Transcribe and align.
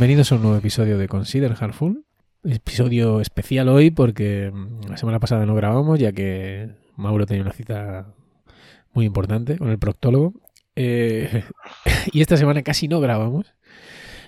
Bienvenidos 0.00 0.32
a 0.32 0.36
un 0.36 0.40
nuevo 0.40 0.56
episodio 0.56 0.96
de 0.96 1.08
Consider 1.08 1.54
Hardful. 1.56 2.06
Episodio 2.42 3.20
especial 3.20 3.68
hoy 3.68 3.90
porque 3.90 4.50
mm, 4.50 4.88
la 4.88 4.96
semana 4.96 5.20
pasada 5.20 5.44
no 5.44 5.54
grabamos 5.54 5.98
ya 5.98 6.10
que 6.12 6.70
Mauro 6.96 7.26
tenía 7.26 7.42
una 7.42 7.52
cita 7.52 8.06
muy 8.94 9.04
importante 9.04 9.58
con 9.58 9.68
el 9.68 9.78
proctólogo. 9.78 10.32
Eh, 10.74 11.44
y 12.14 12.22
esta 12.22 12.38
semana 12.38 12.62
casi 12.62 12.88
no 12.88 12.98
grabamos 13.00 13.52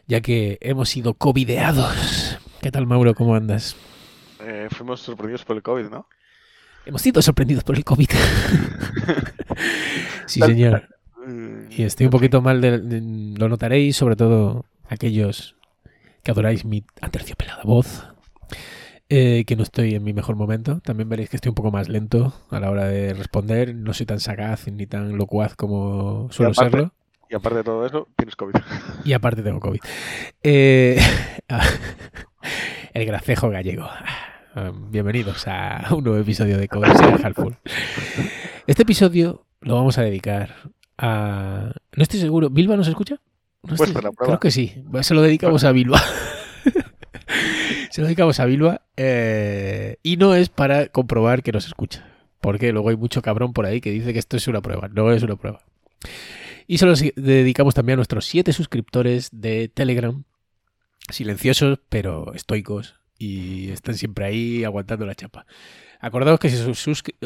ya 0.06 0.20
que 0.20 0.58
hemos 0.60 0.90
sido 0.90 1.14
covideados. 1.14 2.38
¿Qué 2.60 2.70
tal 2.70 2.86
Mauro? 2.86 3.14
¿Cómo 3.14 3.34
andas? 3.34 3.74
Eh, 4.44 4.68
fuimos 4.72 5.00
sorprendidos 5.00 5.46
por 5.46 5.56
el 5.56 5.62
COVID, 5.62 5.86
¿no? 5.86 6.06
Hemos 6.84 7.00
sido 7.00 7.22
sorprendidos 7.22 7.64
por 7.64 7.76
el 7.76 7.84
COVID. 7.84 8.10
sí, 10.26 10.38
señor. 10.38 10.86
Mm, 11.26 11.70
Y 11.70 11.84
estoy 11.84 12.04
un 12.08 12.12
poquito 12.12 12.42
mal, 12.42 12.60
de, 12.60 12.78
de- 12.78 13.38
lo 13.38 13.48
notaréis, 13.48 13.96
sobre 13.96 14.16
todo 14.16 14.66
aquellos 14.86 15.56
que 16.22 16.30
adoráis 16.30 16.64
mi 16.64 16.84
aterciopelada 17.00 17.62
voz, 17.64 18.06
eh, 19.08 19.44
que 19.46 19.56
no 19.56 19.62
estoy 19.62 19.94
en 19.94 20.04
mi 20.04 20.12
mejor 20.12 20.36
momento. 20.36 20.80
También 20.80 21.08
veréis 21.08 21.28
que 21.30 21.36
estoy 21.36 21.50
un 21.50 21.54
poco 21.54 21.70
más 21.70 21.88
lento 21.88 22.34
a 22.50 22.60
la 22.60 22.70
hora 22.70 22.84
de 22.86 23.12
responder. 23.14 23.74
No 23.74 23.92
soy 23.94 24.06
tan 24.06 24.20
sagaz 24.20 24.66
ni 24.68 24.86
tan 24.86 25.16
locuaz 25.16 25.54
como 25.56 26.28
suelo 26.30 26.52
aparte- 26.52 26.70
serlo. 26.70 26.92
Y 27.30 27.34
aparte 27.34 27.58
de 27.58 27.64
todo 27.64 27.86
eso, 27.86 28.08
tienes 28.16 28.36
COVID. 28.36 28.54
Y 29.06 29.14
aparte 29.14 29.42
tengo 29.42 29.58
COVID. 29.58 29.80
Eh, 30.42 31.00
el 32.94 33.06
gracejo 33.06 33.48
gallego. 33.50 33.84
Ah, 34.54 34.70
Bienvenidos 34.90 35.46
a 35.48 35.86
un 35.94 36.04
nuevo 36.04 36.18
episodio 36.18 36.58
de 36.58 36.68
Conversación 36.68 37.16
Hardful. 37.22 37.56
Este 38.66 38.82
episodio 38.82 39.46
lo 39.62 39.76
vamos 39.76 39.96
a 39.96 40.02
dedicar 40.02 40.56
a... 40.98 41.72
No 41.96 42.02
estoy 42.02 42.20
seguro. 42.20 42.50
¿Bilba 42.50 42.76
nos 42.76 42.86
escucha? 42.88 43.16
No 43.62 43.74
estoy- 43.74 43.92
por 43.92 44.04
la 44.04 44.12
prueba. 44.12 44.26
Creo 44.32 44.40
que 44.40 44.50
sí. 44.50 44.74
Se 45.02 45.14
lo 45.14 45.22
dedicamos 45.22 45.64
a 45.64 45.72
Bilba. 45.72 46.00
Se 47.90 48.00
lo 48.00 48.06
dedicamos 48.06 48.40
a 48.40 48.46
Bilba. 48.46 48.82
eh, 48.96 49.96
y 50.02 50.16
no 50.16 50.34
es 50.34 50.48
para 50.48 50.88
comprobar 50.88 51.42
que 51.42 51.52
nos 51.52 51.66
escucha. 51.66 52.06
Porque 52.40 52.72
luego 52.72 52.88
hay 52.88 52.96
mucho 52.96 53.22
cabrón 53.22 53.52
por 53.52 53.66
ahí 53.66 53.80
que 53.80 53.90
dice 53.90 54.12
que 54.12 54.18
esto 54.18 54.36
es 54.36 54.48
una 54.48 54.60
prueba. 54.62 54.88
No 54.88 55.12
es 55.12 55.22
una 55.22 55.36
prueba. 55.36 55.62
Y 56.66 56.78
se 56.78 56.86
lo 56.86 56.94
dedicamos 57.16 57.74
también 57.74 57.96
a 57.96 57.98
nuestros 57.98 58.24
siete 58.26 58.52
suscriptores 58.52 59.28
de 59.32 59.68
Telegram. 59.68 60.24
Silenciosos, 61.10 61.78
pero 61.88 62.32
estoicos. 62.34 62.96
Y 63.18 63.70
están 63.70 63.94
siempre 63.96 64.24
ahí 64.24 64.64
aguantando 64.64 65.06
la 65.06 65.14
chapa. 65.14 65.46
Acordaos 66.04 66.40
que 66.40 66.50
si 66.50 66.56
os, 66.68 66.78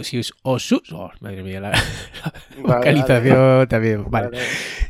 si 0.06 0.18
os, 0.18 0.34
os 0.42 0.62
sus- 0.68 0.92
oh, 0.92 1.10
madre 1.20 1.42
mía, 1.42 1.60
la, 1.60 1.70
la 2.62 2.76
vocalización 2.76 3.66
también. 3.68 4.04
Vale. 4.10 4.38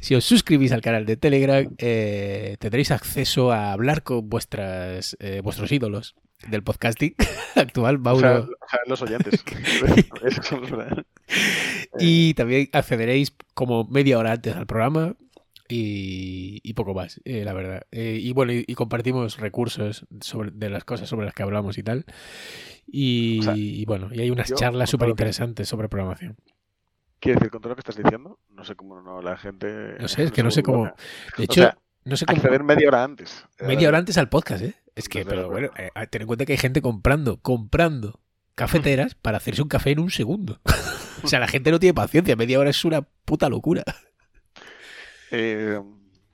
Si 0.01 0.15
os 0.15 0.25
suscribís 0.25 0.73
al 0.73 0.81
canal 0.83 1.07
de 1.07 1.17
Telegram, 1.17 1.65
eh, 1.79 2.57
tendréis 2.59 2.91
acceso 2.91 3.53
a 3.53 3.73
hablar 3.73 4.03
con 4.03 4.29
vuestras, 4.29 5.17
eh, 5.21 5.41
vuestros 5.43 5.71
ídolos 5.71 6.17
del 6.49 6.63
podcasting 6.65 7.15
actual, 7.55 7.97
O 7.97 7.99
Mauro. 8.01 8.21
sea, 8.21 8.41
o 8.41 8.69
sea, 8.69 8.81
los 8.89 9.03
oyentes. 9.03 9.45
Y 11.99 12.35
también 12.35 12.69
accederéis 12.73 13.33
como 13.55 13.85
media 13.85 14.19
hora 14.19 14.33
antes 14.33 14.55
al 14.55 14.67
programa 14.67 15.15
y, 15.69 16.61
y 16.63 16.73
poco 16.75 16.95
más, 16.95 17.21
eh, 17.25 17.45
la 17.45 17.53
verdad. 17.53 17.87
Eh, 17.91 18.19
y 18.21 18.33
bueno, 18.33 18.53
y, 18.53 18.65
y 18.67 18.75
compartimos 18.75 19.39
recursos 19.39 20.07
sobre, 20.21 20.51
de 20.53 20.71
las 20.71 20.85
cosas 20.85 21.09
sobre 21.09 21.27
las 21.27 21.35
que 21.35 21.43
hablamos 21.43 21.79
y 21.79 21.83
tal. 21.83 22.05
Y, 22.87 23.41
O 23.41 23.43
sea, 23.43 23.55
y 23.57 23.85
bueno, 23.85 24.09
y 24.13 24.21
hay 24.21 24.31
unas 24.31 24.49
yo, 24.51 24.57
charlas 24.57 24.91
súper 24.91 25.09
interesantes 25.09 25.69
sobre 25.69 25.89
programación. 25.89 26.37
Quiero 27.21 27.39
decir, 27.41 27.51
con 27.51 27.61
todo 27.61 27.71
lo 27.71 27.77
que 27.77 27.81
estás 27.81 27.97
diciendo, 27.97 28.39
no 28.51 28.65
sé 28.65 28.75
cómo 28.77 29.01
no 29.01 29.21
la 29.23 29.37
gente. 29.37 29.97
No 29.99 30.09
sé, 30.09 30.25
es 30.25 30.33
que 30.33 30.43
no 30.43 30.51
sé 30.51 30.63
cómo. 30.63 30.95
De 31.37 31.45
O 31.45 31.45
hecho, 31.45 31.61
sea, 31.63 31.79
no 32.05 32.17
sé 32.17 32.27
cómo. 32.27 32.49
Acceder 32.49 32.63
media 32.65 32.89
hora 32.89 33.05
antes. 33.05 33.47
Media 33.61 33.87
Eh, 33.87 33.89
hora 33.89 33.99
antes 33.99 34.19
al 34.19 34.29
podcast, 34.29 34.63
¿eh? 34.63 34.75
Es 34.95 35.09
que, 35.09 35.25
pero 35.25 35.49
luego. 35.49 35.51
bueno, 35.51 35.71
eh, 35.77 35.91
ten 36.11 36.23
en 36.23 36.27
cuenta 36.29 36.45
que 36.47 36.53
hay 36.53 36.59
gente 36.59 36.83
comprando, 36.83 37.39
comprando 37.41 38.21
cafeteras 38.55 39.15
para 39.23 39.39
hacerse 39.39 39.63
un 39.63 39.69
café 39.69 39.91
en 39.93 40.01
un 40.01 40.11
segundo. 40.11 40.61
o 41.23 41.29
sea, 41.29 41.41
la 41.41 41.49
gente 41.49 41.71
no 41.71 41.79
tiene 41.81 41.95
paciencia. 41.95 42.37
Media 42.37 42.61
hora 42.61 42.71
es 42.71 42.85
una 42.85 43.03
puta 43.03 43.49
locura. 43.49 43.85
Eh, 45.31 45.81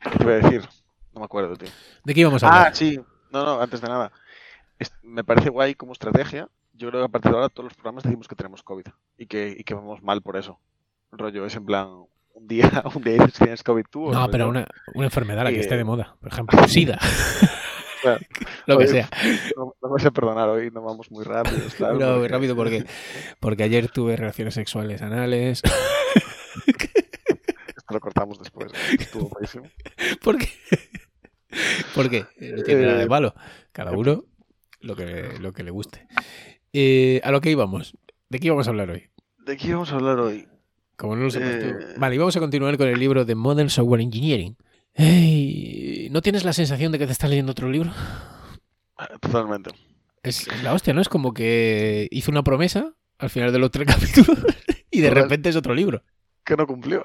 ¿Qué 0.01 0.11
te 0.19 0.23
iba 0.25 0.33
a 0.33 0.37
decir? 0.37 0.63
No 1.15 1.21
me 1.21 1.25
acuerdo, 1.25 1.57
tío. 1.57 1.69
¿De 2.05 2.15
qué 2.15 2.21
íbamos 2.21 2.43
a 2.43 2.49
hablar? 2.49 2.67
Ah, 2.69 2.75
sí. 2.75 2.99
No, 3.31 3.45
no, 3.45 3.61
antes 3.61 3.81
de 3.81 3.89
nada. 3.89 4.11
Es- 4.79 4.93
me 5.03 5.25
parece 5.25 5.49
guay 5.51 5.75
como 5.75 5.93
estrategia. 5.93 6.49
Yo 6.75 6.89
creo 6.89 7.03
que 7.03 7.07
a 7.07 7.09
partir 7.09 7.31
de 7.31 7.37
ahora 7.37 7.49
todos 7.49 7.65
los 7.65 7.75
programas 7.75 8.03
decimos 8.05 8.27
que 8.29 8.35
tenemos 8.35 8.63
COVID 8.63 8.87
y 9.19 9.27
que, 9.27 9.55
y 9.59 9.63
que 9.65 9.75
vamos 9.75 10.03
mal 10.03 10.23
por 10.23 10.37
eso. 10.37 10.59
Rollo, 11.13 11.45
es 11.47 11.55
en 11.55 11.67
plan, 11.67 11.89
un 12.35 12.49
día, 12.49 12.71
un 12.95 13.03
día 13.03 13.13
dices 13.15 13.33
que 13.35 13.39
tienes 13.45 13.63
COVID 13.63 13.85
tú. 13.91 14.11
no, 14.11 14.31
pero 14.31 14.49
una, 14.49 14.67
una 14.95 15.07
enfermedad 15.07 15.45
la 15.45 15.51
que 15.51 15.57
Eh, 15.59 15.61
esté 15.61 15.77
de 15.77 15.85
moda. 15.85 16.17
Por 16.21 16.33
ejemplo, 16.33 16.67
SIDA. 16.69 16.99
Claro. 18.03 18.19
Lo 18.67 18.79
que 18.79 18.89
sea. 18.89 19.09
No, 19.57 19.77
no 19.81 19.89
me 19.95 20.03
sé 20.03 20.11
perdonar 20.11 20.49
hoy, 20.49 20.73
no 20.73 20.83
vamos 20.83 21.09
muy 21.13 21.23
rápido. 21.23 21.59
tal, 21.79 22.01
No, 22.01 22.19
muy 22.19 22.27
rápido 22.27 22.57
porque, 22.57 22.85
porque 23.39 23.63
ayer 23.63 23.89
tuve 23.93 24.17
relaciones 24.17 24.55
sexuales 24.55 25.01
anales. 25.03 25.63
Lo 27.93 28.01
cortamos 28.01 28.39
después. 28.39 28.73
Estuvo 28.99 29.29
buenísimo. 29.29 29.65
¿Por 30.23 30.39
qué? 30.39 30.49
¿Por 31.95 32.09
qué? 32.11 32.25
Eh, 32.41 32.55
No 32.57 32.63
tiene 32.63 32.83
nada 32.87 32.99
de 32.99 33.05
Eh, 33.05 33.09
malo. 33.09 33.35
Cada 33.73 33.93
uno 33.93 34.25
lo 34.81 34.97
que, 34.97 35.35
lo 35.41 35.53
que 35.53 35.63
le 35.63 35.71
guste. 35.71 36.07
Eh, 36.73 37.21
a 37.25 37.31
lo 37.31 37.41
que 37.41 37.51
íbamos. 37.51 37.97
¿De 38.29 38.39
qué 38.39 38.47
íbamos 38.47 38.67
a 38.67 38.71
hablar 38.71 38.91
hoy? 38.91 39.09
¿De 39.45 39.57
qué 39.57 39.73
vamos 39.73 39.93
a 39.93 39.97
hablar 39.97 40.19
hoy? 40.21 40.49
Como 40.97 41.17
no 41.17 41.27
lo. 41.27 41.31
Eh. 41.35 41.75
Vale, 41.99 42.15
y 42.15 42.19
vamos 42.19 42.37
a 42.37 42.41
continuar 42.41 42.77
con 42.79 42.89
el 42.89 42.99
libro 42.99 43.25
de 43.25 43.35
Modern 43.35 43.69
Software 43.71 44.01
Engineering. 44.01 44.57
¿No 46.11 46.23
tienes 46.23 46.45
la 46.45 46.53
sensación 46.53 46.93
de 46.93 46.99
que 46.99 47.07
te 47.07 47.13
estás 47.13 47.29
leyendo 47.31 47.53
otro 47.53 47.69
libro? 47.71 47.93
Totalmente. 49.21 49.71
Es, 50.23 50.47
es 50.47 50.63
la 50.63 50.73
hostia, 50.73 50.93
¿no? 50.95 51.01
Es 51.01 51.09
como 51.09 51.35
que 51.35 52.09
hizo 52.11 52.31
una 52.31 52.45
promesa 52.45 52.95
al 53.19 53.31
final 53.31 53.53
de 53.53 53.59
los 53.59 53.71
tres 53.71 53.87
capítulos 53.95 54.39
y 54.91 55.01
de 55.01 55.09
Total. 55.09 55.23
repente 55.25 55.49
es 55.49 55.57
otro 55.57 55.75
libro. 55.75 56.03
Que 56.45 56.57
no 56.57 56.67
cumplió. 56.67 57.03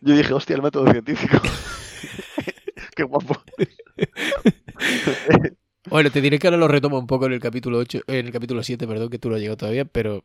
Yo 0.00 0.14
dije, 0.14 0.32
hostia, 0.34 0.56
el 0.56 0.62
método 0.62 0.90
científico. 0.90 1.40
Qué 2.96 3.04
guapo. 3.04 3.36
Bueno, 5.90 6.10
te 6.10 6.20
diré 6.20 6.38
que 6.38 6.46
ahora 6.46 6.56
lo 6.58 6.68
retomo 6.68 6.98
un 6.98 7.06
poco 7.08 7.26
en 7.26 7.32
el 7.32 7.40
capítulo 7.40 7.78
8, 7.78 8.00
en 8.06 8.26
el 8.26 8.32
capítulo 8.32 8.62
7, 8.62 8.86
perdón, 8.86 9.10
que 9.10 9.18
tú 9.18 9.28
no 9.28 9.34
has 9.34 9.40
llegado 9.40 9.56
todavía, 9.56 9.84
pero, 9.84 10.24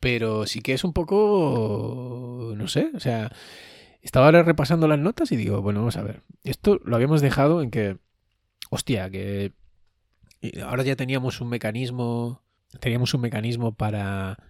pero 0.00 0.46
sí 0.46 0.60
que 0.62 0.72
es 0.72 0.82
un 0.82 0.94
poco, 0.94 2.54
no 2.56 2.66
sé, 2.68 2.90
o 2.94 3.00
sea, 3.00 3.30
estaba 4.02 4.26
ahora 4.26 4.42
repasando 4.42 4.88
las 4.88 4.98
notas 4.98 5.30
y 5.32 5.36
digo, 5.36 5.60
bueno, 5.62 5.80
vamos 5.80 5.96
a 5.98 6.02
ver, 6.02 6.22
esto 6.44 6.80
lo 6.84 6.96
habíamos 6.96 7.20
dejado 7.20 7.60
en 7.62 7.70
que, 7.70 7.98
hostia, 8.70 9.10
que 9.10 9.52
ahora 10.64 10.82
ya 10.82 10.96
teníamos 10.96 11.40
un 11.40 11.48
mecanismo, 11.48 12.42
teníamos 12.80 13.14
un 13.14 13.20
mecanismo 13.22 13.72
para, 13.74 14.36
pa- 14.38 14.44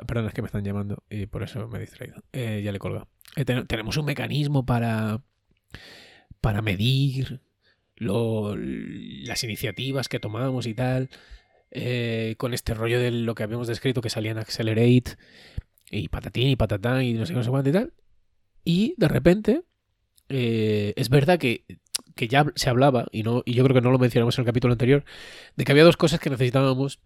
perdón, 0.00 0.26
es 0.26 0.34
que 0.34 0.42
me 0.42 0.46
están 0.46 0.64
llamando 0.64 1.02
y 1.10 1.26
por 1.26 1.42
eso 1.42 1.68
me 1.68 1.78
he 1.78 1.80
distraído, 1.80 2.22
Eh, 2.32 2.62
ya 2.64 2.72
le 2.72 2.78
colgo. 2.78 3.08
tenemos 3.66 3.96
un 3.96 4.04
mecanismo 4.06 4.64
para, 4.64 5.22
para 6.40 6.62
medir 6.62 7.40
las 7.96 9.44
iniciativas 9.44 10.08
que 10.08 10.20
tomamos 10.20 10.66
y 10.66 10.74
tal, 10.74 11.10
eh, 11.70 12.34
con 12.38 12.54
este 12.54 12.74
rollo 12.74 13.00
de 13.00 13.10
lo 13.10 13.34
que 13.34 13.42
habíamos 13.42 13.68
descrito 13.68 14.00
que 14.00 14.10
salían 14.10 14.38
Accelerate 14.38 15.16
y 15.90 16.08
patatín 16.08 16.48
y 16.48 16.56
patatán 16.56 17.02
y 17.02 17.14
no 17.14 17.26
sé 17.26 17.32
no 17.32 17.42
sé 17.42 17.50
cuánto 17.50 17.70
y 17.70 17.72
tal. 17.72 17.92
Y 18.64 18.94
de 18.96 19.08
repente, 19.08 19.62
eh, 20.28 20.94
es 20.96 21.08
verdad 21.08 21.38
que, 21.38 21.64
que 22.14 22.28
ya 22.28 22.46
se 22.54 22.70
hablaba, 22.70 23.06
y, 23.12 23.22
no, 23.22 23.42
y 23.44 23.54
yo 23.54 23.64
creo 23.64 23.74
que 23.74 23.80
no 23.80 23.90
lo 23.90 23.98
mencionamos 23.98 24.38
en 24.38 24.42
el 24.42 24.46
capítulo 24.46 24.72
anterior, 24.72 25.04
de 25.56 25.64
que 25.64 25.72
había 25.72 25.84
dos 25.84 25.96
cosas 25.96 26.20
que 26.20 26.30
necesitábamos 26.30 27.00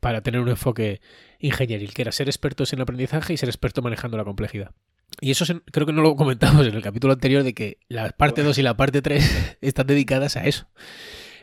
para 0.00 0.22
tener 0.22 0.40
un 0.40 0.48
enfoque 0.48 1.00
ingenieril, 1.38 1.94
que 1.94 2.02
era 2.02 2.12
ser 2.12 2.28
expertos 2.28 2.72
en 2.72 2.80
aprendizaje 2.80 3.32
y 3.32 3.36
ser 3.36 3.48
experto 3.48 3.82
manejando 3.82 4.16
la 4.16 4.24
complejidad. 4.24 4.72
Y 5.20 5.30
eso 5.30 5.44
creo 5.72 5.86
que 5.86 5.92
no 5.92 6.02
lo 6.02 6.16
comentamos 6.16 6.66
en 6.66 6.74
el 6.74 6.82
capítulo 6.82 7.12
anterior 7.12 7.42
de 7.42 7.54
que 7.54 7.78
la 7.88 8.10
parte 8.10 8.42
2 8.42 8.58
y 8.58 8.62
la 8.62 8.76
parte 8.76 9.02
3 9.02 9.58
están 9.60 9.86
dedicadas 9.86 10.36
a 10.36 10.46
eso. 10.46 10.68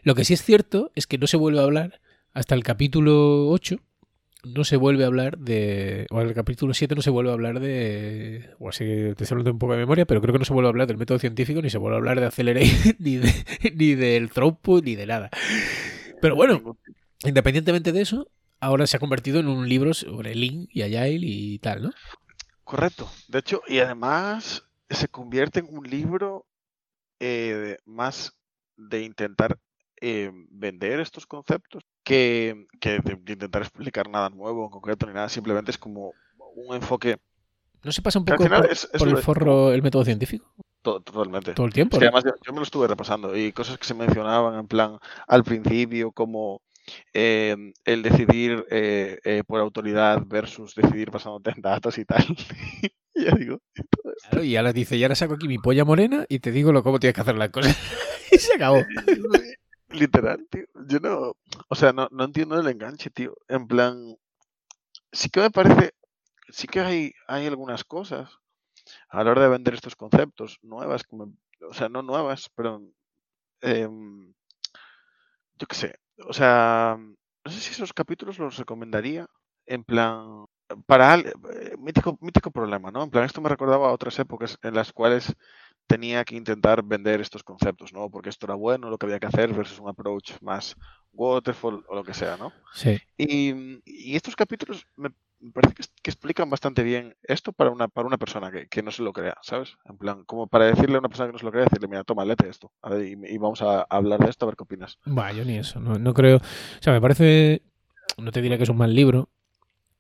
Lo 0.04 0.16
que 0.16 0.24
sí 0.24 0.34
es 0.34 0.44
cierto 0.44 0.92
es 0.96 1.08
que 1.08 1.18
no 1.18 1.28
se 1.28 1.38
vuelve 1.38 1.60
a 1.60 1.64
hablar 1.64 2.00
hasta 2.34 2.56
el 2.56 2.64
capítulo 2.64 3.50
8. 3.50 3.78
No 4.44 4.64
se 4.64 4.78
vuelve 4.78 5.04
a 5.04 5.08
hablar 5.08 5.40
de. 5.40 6.06
O 6.12 6.22
en 6.22 6.28
el 6.28 6.36
capítulo 6.36 6.76
7 6.76 6.94
no 6.94 7.02
se 7.02 7.10
vuelve 7.10 7.32
a 7.32 7.34
hablar 7.34 7.60
de. 7.60 8.52
O 8.60 8.70
así 8.70 8.86
te 9.18 9.24
estoy 9.24 9.42
un 9.42 9.58
poco 9.58 9.74
de 9.74 9.80
memoria, 9.80 10.06
pero 10.06 10.22
creo 10.22 10.34
que 10.34 10.40
no 10.40 10.46
se 10.46 10.54
vuelve 10.54 10.68
a 10.68 10.70
hablar 10.70 10.88
del 10.88 10.98
método 10.98 11.18
científico, 11.18 11.64
ni 11.64 11.72
se 11.72 11.80
vuelve 11.80 11.96
a 11.96 11.98
hablar 11.98 12.20
de 12.20 12.28
Accelerate, 12.28 12.96
ni, 13.00 13.16
de, 13.18 13.34
ni 13.74 13.96
del 13.96 14.30
throughput, 14.30 14.86
ni 14.86 14.96
de 14.96 15.08
nada. 15.08 15.32
Pero 16.22 16.36
bueno, 16.36 16.78
independientemente 17.24 17.92
de 17.92 18.02
eso, 18.02 18.30
ahora 18.66 18.88
se 18.88 18.98
ha 18.98 19.00
convertido 19.00 19.40
en 19.40 19.48
un 19.48 19.68
libro 19.70 19.94
sobre 19.94 20.36
Lean 20.36 20.68
y 20.70 20.82
Agile 20.82 21.20
y 21.22 21.60
tal, 21.60 21.84
¿no? 21.84 21.92
Correcto. 22.64 23.10
De 23.28 23.40
hecho, 23.40 23.62
y 23.68 23.80
además 23.80 24.64
se 24.90 25.08
convierte 25.08 25.60
en 25.60 25.68
un 25.70 25.90
libro 25.90 26.46
eh, 27.20 27.78
más 27.86 28.34
de 28.78 29.04
intentar 29.04 29.58
eh, 30.02 30.32
vender 30.50 31.00
estos 31.00 31.26
conceptos 31.26 31.84
que, 32.04 32.66
que 32.80 33.00
de, 33.00 33.18
de 33.22 33.34
intentar 33.34 33.62
explicar 33.62 34.10
nada 34.10 34.30
nuevo 34.30 34.66
en 34.66 34.70
concreto 34.72 35.06
ni 35.06 35.14
nada. 35.14 35.30
Simplemente 35.30 35.72
es 35.72 35.78
como 35.78 36.14
un 36.56 36.76
enfoque 36.76 37.18
¿No 37.84 37.92
se 37.92 38.02
pasa 38.02 38.18
un 38.18 38.26
poco 38.26 38.48
por, 38.48 38.72
es, 38.72 38.90
es 38.92 39.00
por 39.00 39.08
el 39.08 39.18
forro 39.18 39.72
el 39.72 39.84
método 39.84 40.04
científico? 40.04 40.52
To- 40.82 41.02
Totalmente. 41.02 41.54
todo 41.54 41.68
el 41.68 41.74
tiempo. 41.74 41.98
Es 41.98 42.00
que 42.00 42.06
¿no? 42.06 42.18
además 42.18 42.24
yo, 42.26 42.44
yo 42.44 42.52
me 42.52 42.60
lo 42.60 42.64
estuve 42.64 42.88
repasando 42.88 43.38
y 43.38 43.52
cosas 43.52 43.78
que 43.78 43.86
se 43.86 43.94
mencionaban 43.94 44.58
en 44.60 44.68
plan 44.68 44.98
al 45.28 45.44
principio 45.44 46.12
como 46.12 46.62
eh, 47.14 47.56
el 47.84 48.02
decidir 48.04 48.66
eh, 48.70 49.20
eh, 49.24 49.44
por 49.46 49.60
autoridad 49.60 50.22
versus 50.26 50.76
decidir 50.76 51.12
basándote 51.12 51.52
en 51.52 51.62
datos 51.62 51.98
y 51.98 52.06
tal. 52.06 52.26
y 53.14 53.26
ya 53.26 53.32
digo. 53.32 53.60
Claro, 54.30 54.44
y 54.44 54.56
ahora 54.56 54.74
dice, 54.74 54.96
y 54.98 55.04
ahora 55.04 55.16
saco 55.16 55.36
aquí 55.36 55.48
mi 55.48 55.58
polla 55.58 55.86
morena 55.86 56.26
y 56.30 56.40
te 56.40 56.52
digo 56.52 56.72
lo 56.72 56.84
cómo 56.84 57.00
tienes 57.00 57.16
que 57.16 57.22
hacer 57.22 57.36
las 57.38 57.50
cosas. 57.50 57.76
y 58.32 58.38
se 58.38 58.54
acabó. 58.56 58.86
Literal, 59.90 60.46
tío. 60.50 60.66
Yo 60.88 61.00
no, 61.00 61.36
o 61.70 61.76
sea, 61.76 61.94
no, 61.94 62.08
no 62.12 62.26
entiendo 62.26 62.60
el 62.60 62.68
enganche, 62.68 63.10
tío. 63.10 63.36
En 63.48 63.68
plan, 63.68 64.18
sí 65.12 65.30
que 65.30 65.40
me 65.42 65.52
parece, 65.52 65.94
sí 66.50 66.68
que 66.68 66.80
hay, 66.82 67.14
hay 67.28 67.46
algunas 67.48 67.84
cosas 67.84 68.30
a 69.10 69.24
la 69.24 69.32
hora 69.32 69.44
de 69.44 69.50
vender 69.50 69.74
estos 69.74 69.96
conceptos 69.96 70.58
nuevas, 70.62 71.04
me- 71.12 71.34
o 71.68 71.74
sea, 71.74 71.88
no 71.90 72.02
nuevas, 72.02 72.50
pero 72.56 72.84
em, 73.62 74.34
yo 75.58 75.68
qué 75.68 75.76
sé, 75.76 75.96
o 76.28 76.34
sea, 76.34 76.98
no 76.98 77.52
sé 77.52 77.60
si 77.60 77.72
esos 77.72 77.94
capítulos 77.94 78.40
los 78.40 78.58
recomendaría 78.58 79.28
en 79.66 79.84
plan, 79.84 80.46
para 80.86 81.16
eh, 81.18 81.34
mítico, 81.78 82.18
mítico 82.22 82.52
problema, 82.52 82.92
¿no? 82.92 83.04
En 83.04 83.10
plan, 83.10 83.26
esto 83.26 83.42
me 83.42 83.50
recordaba 83.50 83.88
a 83.88 83.94
otras 83.94 84.18
épocas 84.20 84.58
en 84.64 84.76
las 84.76 84.94
cuales 84.94 85.36
tenía 85.88 86.24
que 86.24 86.36
intentar 86.36 86.84
vender 86.84 87.22
estos 87.22 87.44
conceptos, 87.44 87.94
¿no? 87.94 88.10
Porque 88.10 88.30
esto 88.30 88.48
era 88.48 88.56
bueno, 88.56 88.90
lo 88.90 88.98
que 88.98 89.06
había 89.06 89.20
que 89.20 89.28
hacer 89.28 89.54
versus 89.54 89.80
un 89.80 89.90
approach 89.90 90.34
más 90.42 90.76
waterfall 91.14 91.84
o 91.88 91.96
lo 91.96 92.04
que 92.04 92.14
sea, 92.14 92.38
¿no? 92.38 92.52
Sí. 92.74 93.00
Y, 93.18 93.82
y 93.86 94.16
estos 94.16 94.36
capítulos 94.36 94.88
me 94.96 95.12
me 95.46 95.52
parece 95.52 95.76
que, 95.76 95.84
que 96.02 96.10
explican 96.10 96.50
bastante 96.50 96.82
bien 96.84 97.16
esto 97.24 97.54
para 97.54 97.70
una, 97.70 97.88
para 97.88 98.08
una 98.08 98.18
persona 98.18 98.52
que, 98.52 98.68
que 98.68 98.82
no 98.82 98.92
se 98.92 99.04
lo 99.04 99.14
crea, 99.14 99.38
¿sabes? 99.42 99.78
En 99.86 99.98
plan, 99.98 100.24
como 100.26 100.48
para 100.48 100.66
decirle 100.66 100.96
a 100.96 101.00
una 101.00 101.10
persona 101.10 101.28
que 101.28 101.34
no 101.34 101.40
se 101.40 101.46
lo 101.46 101.52
crea, 101.52 101.66
decirle, 101.66 101.88
mira, 101.88 102.04
toma, 102.04 102.26
léete 102.26 102.50
esto, 102.50 102.72
a 102.82 102.90
ver, 102.90 103.06
y, 103.06 103.38
vamos 103.38 103.62
a 103.62 103.82
hablar 103.90 104.20
de 104.20 104.30
esto, 104.30 104.46
a 104.46 104.48
ver 104.48 104.56
qué 104.56 104.64
opinas. 104.64 104.98
Va, 105.08 105.32
yo 105.32 105.46
ni 105.46 105.58
eso. 105.58 105.80
No, 105.80 106.00
no 106.00 106.14
creo. 106.14 106.38
O 106.38 106.82
sea, 106.82 106.94
me 106.94 107.02
parece. 107.02 107.62
No 108.18 108.32
te 108.32 108.42
diría 108.42 108.58
que 108.58 108.64
es 108.64 108.70
un 108.70 108.78
mal 108.78 108.96
libro. 108.96 109.30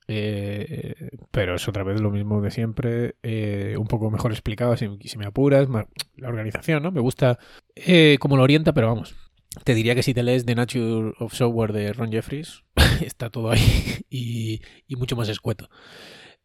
eh, 0.07 0.95
pero 1.31 1.55
es 1.55 1.67
otra 1.67 1.83
vez 1.83 1.99
lo 2.01 2.11
mismo 2.11 2.41
de 2.41 2.51
siempre. 2.51 3.15
eh, 3.23 3.75
un 3.77 3.87
poco 3.87 4.09
mejor 4.09 4.31
explicado, 4.31 4.75
si, 4.77 4.87
si 5.03 5.17
me 5.17 5.25
apuras. 5.25 5.67
La 6.15 6.27
organización, 6.29 6.81
¿no? 6.83 6.91
Me 6.91 7.01
gusta 7.01 7.37
eh, 7.75 8.17
cómo 8.19 8.37
lo 8.37 8.43
orienta, 8.43 8.73
pero 8.73 8.87
vamos. 8.87 9.15
Te 9.63 9.73
diría 9.73 9.95
que 9.95 10.03
si 10.03 10.13
te 10.13 10.23
lees 10.23 10.45
The 10.45 10.55
Nature 10.55 11.13
of 11.19 11.33
Software 11.33 11.73
de 11.73 11.93
Ron 11.93 12.11
Jeffries, 12.11 12.63
está 13.01 13.29
todo 13.29 13.51
ahí 13.51 13.61
y, 14.09 14.61
y 14.87 14.95
mucho 14.95 15.15
más 15.15 15.29
escueto. 15.29 15.69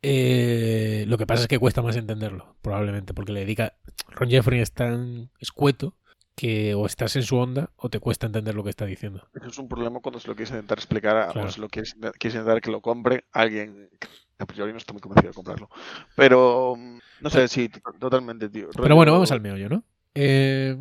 Eh, 0.02 1.04
lo 1.08 1.18
que 1.18 1.26
pasa 1.26 1.42
es 1.42 1.48
que 1.48 1.58
cuesta 1.58 1.82
más 1.82 1.96
entenderlo, 1.96 2.56
probablemente, 2.62 3.12
porque 3.12 3.32
le 3.32 3.40
dedica. 3.40 3.74
Ron 4.08 4.30
Jeffries 4.30 4.62
es 4.62 4.72
tan 4.72 5.30
escueto 5.40 5.96
que 6.34 6.74
o 6.74 6.86
estás 6.86 7.16
en 7.16 7.22
su 7.22 7.36
onda 7.36 7.70
o 7.76 7.90
te 7.90 8.00
cuesta 8.00 8.26
entender 8.26 8.54
lo 8.54 8.64
que 8.64 8.70
está 8.70 8.86
diciendo. 8.86 9.28
Eso 9.34 9.48
es 9.48 9.58
un 9.58 9.68
problema 9.68 10.00
cuando 10.00 10.18
se 10.20 10.28
lo 10.28 10.34
quieres 10.34 10.50
intentar 10.52 10.78
explicar 10.78 11.16
a, 11.18 11.32
Claro. 11.32 11.48
o 11.48 11.50
se 11.50 11.60
lo 11.60 11.68
quieres, 11.68 11.94
quieres 12.18 12.34
intentar 12.36 12.62
que 12.62 12.70
lo 12.70 12.80
compre 12.80 13.24
alguien 13.32 13.90
que 14.00 14.08
a 14.38 14.46
priori 14.46 14.72
no 14.72 14.78
está 14.78 14.94
muy 14.94 15.02
convencido 15.02 15.32
de 15.32 15.34
comprarlo. 15.34 15.68
Pero, 16.16 16.76
mm, 16.78 16.98
no 17.20 17.28
sé, 17.30 17.46
sí, 17.48 17.68
to- 17.68 17.80
totalmente, 17.98 18.48
tío. 18.48 18.70
Pero 18.74 18.96
bueno, 18.96 19.12
vamos 19.12 19.30
al 19.32 19.42
meollo, 19.42 19.68
¿no? 19.68 19.84
Eh, 20.14 20.74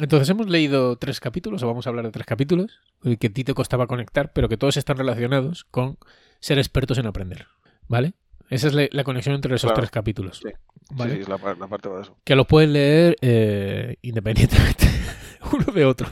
entonces 0.00 0.28
hemos 0.30 0.48
leído 0.48 0.96
tres 0.96 1.20
capítulos, 1.20 1.62
o 1.62 1.66
vamos 1.66 1.86
a 1.86 1.90
hablar 1.90 2.04
de 2.06 2.12
tres 2.12 2.26
capítulos, 2.26 2.80
eh, 3.04 3.16
que 3.16 3.28
a 3.28 3.32
ti 3.32 3.44
te 3.44 3.54
costaba 3.54 3.86
conectar, 3.86 4.32
pero 4.32 4.48
que 4.48 4.56
todos 4.56 4.76
están 4.76 4.96
relacionados 4.96 5.64
con 5.70 5.98
ser 6.40 6.58
expertos 6.58 6.98
en 6.98 7.06
aprender, 7.06 7.46
¿vale? 7.88 8.14
Esa 8.48 8.66
es 8.68 8.74
la, 8.74 8.88
la 8.90 9.04
conexión 9.04 9.34
entre 9.36 9.54
esos 9.54 9.68
Claro, 9.70 9.80
tres 9.82 9.90
capítulos, 9.90 10.40
sí. 10.42 10.50
¿vale? 10.90 11.10
Sí, 11.12 11.16
sí, 11.18 11.22
es 11.22 11.28
la, 11.28 11.38
par- 11.38 11.56
la 11.58 11.68
parte 11.68 11.88
de 11.88 12.02
eso. 12.02 12.16
Que 12.24 12.34
los 12.34 12.46
puedes 12.46 12.68
leer 12.68 13.16
eh, 13.20 13.96
independientemente 14.02 14.88
uno 15.52 15.72
de 15.72 15.84
otro, 15.84 16.08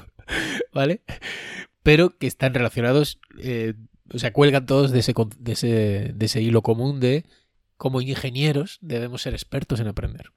¿vale? 0.73 1.03
Pero 1.83 2.17
que 2.19 2.27
están 2.27 2.55
relacionados, 2.55 3.19
eh, 3.41 3.75
o 4.13 4.19
sea, 4.19 4.33
cuelgan 4.33 4.67
todos 4.67 4.91
de 4.93 5.01
ese, 5.01 5.15
de, 5.39 5.53
ese, 5.53 6.13
de 6.15 6.27
ese 6.27 6.41
hilo 6.43 6.63
común 6.63 7.01
de 7.01 7.25
como 7.77 8.01
ingenieros 8.01 8.79
debemos 8.83 9.23
ser 9.23 9.35
expertos 9.35 9.81
en 9.81 9.89
aprender, 9.89 10.31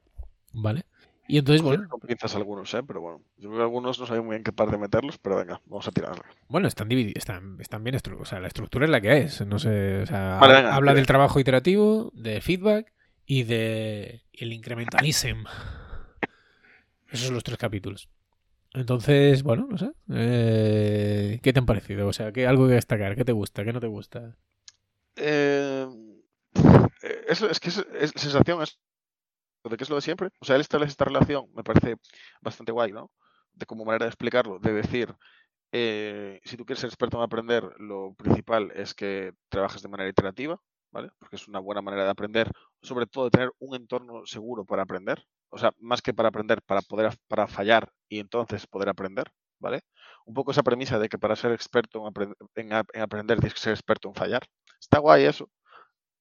¿vale? 0.53 0.85
Y 1.27 1.37
entonces, 1.37 1.61
bueno, 1.63 1.87
con 1.87 1.99
pinzas 2.01 2.35
algunos, 2.35 2.73
¿eh? 2.73 2.83
Pero 2.85 2.99
bueno, 3.01 3.21
yo 3.37 3.49
creo 3.49 3.57
que 3.59 3.63
algunos 3.63 3.99
no 3.99 4.05
saben 4.05 4.25
muy 4.25 4.33
bien 4.35 4.43
qué 4.43 4.51
par 4.51 4.69
de 4.69 4.77
meterlos, 4.77 5.17
pero 5.17 5.37
venga, 5.37 5.61
vamos 5.65 5.87
a 5.87 5.91
tirarle. 5.91 6.21
bueno, 6.49 6.67
están 6.67 6.89
divididos, 6.89 7.17
están, 7.17 7.57
están 7.61 7.83
bien 7.83 7.95
estructurados, 7.95 8.27
o 8.27 8.31
sea, 8.31 8.39
la 8.41 8.47
estructura 8.47 8.85
es 8.85 8.91
la 8.91 8.99
que 9.01 9.17
es, 9.19 9.45
no 9.45 9.59
sé, 9.59 10.01
o 10.01 10.05
sea, 10.05 10.37
Vale, 10.39 10.53
ha- 10.53 10.57
venga, 10.57 10.75
habla 10.75 10.93
del 10.93 11.05
trabajo 11.05 11.39
iterativo, 11.39 12.11
de 12.15 12.41
feedback 12.41 12.91
y 13.25 13.43
de 13.43 14.23
el 14.33 14.51
incrementalism. 14.51 15.45
Esos 17.11 17.25
son 17.27 17.35
los 17.35 17.43
tres 17.43 17.57
capítulos. 17.57 18.09
Entonces, 18.73 19.43
bueno, 19.43 19.67
no 19.69 19.77
sé. 19.77 19.91
eh, 20.13 21.39
¿Qué 21.43 21.51
te 21.53 21.59
han 21.59 21.65
parecido? 21.65 22.07
O 22.07 22.13
sea, 22.13 22.31
¿qué, 22.31 22.47
algo 22.47 22.67
que 22.67 22.75
destacar? 22.75 23.15
¿Qué 23.15 23.25
te 23.25 23.33
gusta? 23.33 23.63
¿Qué 23.65 23.73
no 23.73 23.81
te 23.81 23.87
gusta? 23.87 24.37
Eh, 25.17 25.87
eso, 27.27 27.49
es 27.49 27.59
que 27.59 27.69
es, 27.69 27.85
es- 27.99 28.13
sensación 28.15 28.61
es 28.61 28.79
de 29.69 29.77
que 29.77 29.83
es 29.83 29.89
lo 29.89 29.95
de 29.97 30.01
siempre. 30.01 30.29
O 30.39 30.45
sea, 30.45 30.55
él 30.55 30.61
establece 30.61 30.91
esta 30.91 31.05
relación, 31.05 31.47
me 31.55 31.63
parece 31.63 31.97
bastante 32.41 32.71
guay, 32.71 32.91
¿no? 32.91 33.11
De 33.53 33.65
como 33.65 33.85
manera 33.85 34.05
de 34.05 34.09
explicarlo, 34.09 34.59
de 34.59 34.73
decir, 34.73 35.13
eh, 35.71 36.39
si 36.43 36.57
tú 36.57 36.65
quieres 36.65 36.81
ser 36.81 36.89
experto 36.89 37.17
en 37.17 37.23
aprender, 37.23 37.63
lo 37.79 38.13
principal 38.15 38.71
es 38.75 38.93
que 38.93 39.33
trabajes 39.49 39.81
de 39.81 39.89
manera 39.89 40.09
iterativa, 40.09 40.59
¿vale? 40.91 41.09
Porque 41.19 41.37
es 41.37 41.47
una 41.47 41.59
buena 41.59 41.81
manera 41.81 42.03
de 42.03 42.09
aprender, 42.11 42.51
sobre 42.81 43.05
todo 43.07 43.25
de 43.25 43.31
tener 43.31 43.51
un 43.59 43.75
entorno 43.75 44.25
seguro 44.25 44.65
para 44.65 44.83
aprender. 44.83 45.23
O 45.49 45.57
sea, 45.57 45.73
más 45.79 46.01
que 46.01 46.13
para 46.13 46.29
aprender, 46.29 46.61
para 46.63 46.81
poder 46.81 47.13
para 47.27 47.47
fallar 47.47 47.91
y 48.09 48.19
entonces 48.19 48.67
poder 48.67 48.89
aprender, 48.89 49.31
¿vale? 49.59 49.81
Un 50.25 50.33
poco 50.33 50.51
esa 50.51 50.63
premisa 50.63 50.99
de 50.99 51.09
que 51.09 51.17
para 51.19 51.35
ser 51.35 51.51
experto 51.51 52.03
en, 52.07 52.33
en 52.55 52.73
ap- 52.73 52.89
en 52.93 53.01
aprender 53.01 53.37
tienes 53.39 53.53
que 53.53 53.59
ser 53.59 53.73
experto 53.73 54.07
en 54.09 54.15
fallar. 54.15 54.43
Está 54.79 54.99
guay 54.99 55.25
eso. 55.25 55.49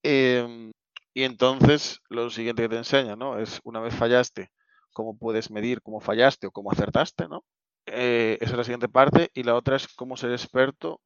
Em, 0.02 0.72
y 1.14 1.24
entonces 1.24 2.00
lo 2.08 2.30
siguiente 2.30 2.62
que 2.62 2.68
te 2.68 2.76
enseña, 2.76 3.16
¿no? 3.16 3.38
Es 3.38 3.60
una 3.64 3.80
vez 3.80 3.94
fallaste, 3.94 4.50
cómo 4.92 5.16
puedes 5.16 5.50
medir 5.50 5.82
cómo 5.82 6.00
fallaste 6.00 6.46
o 6.46 6.50
cómo 6.50 6.70
acertaste, 6.70 7.28
¿no? 7.28 7.44
Eh, 7.86 8.38
esa 8.40 8.52
es 8.52 8.58
la 8.58 8.64
siguiente 8.64 8.88
parte. 8.88 9.30
Y 9.34 9.42
la 9.42 9.54
otra 9.54 9.76
es 9.76 9.88
cómo 9.88 10.16
ser 10.16 10.32
experto 10.32 11.00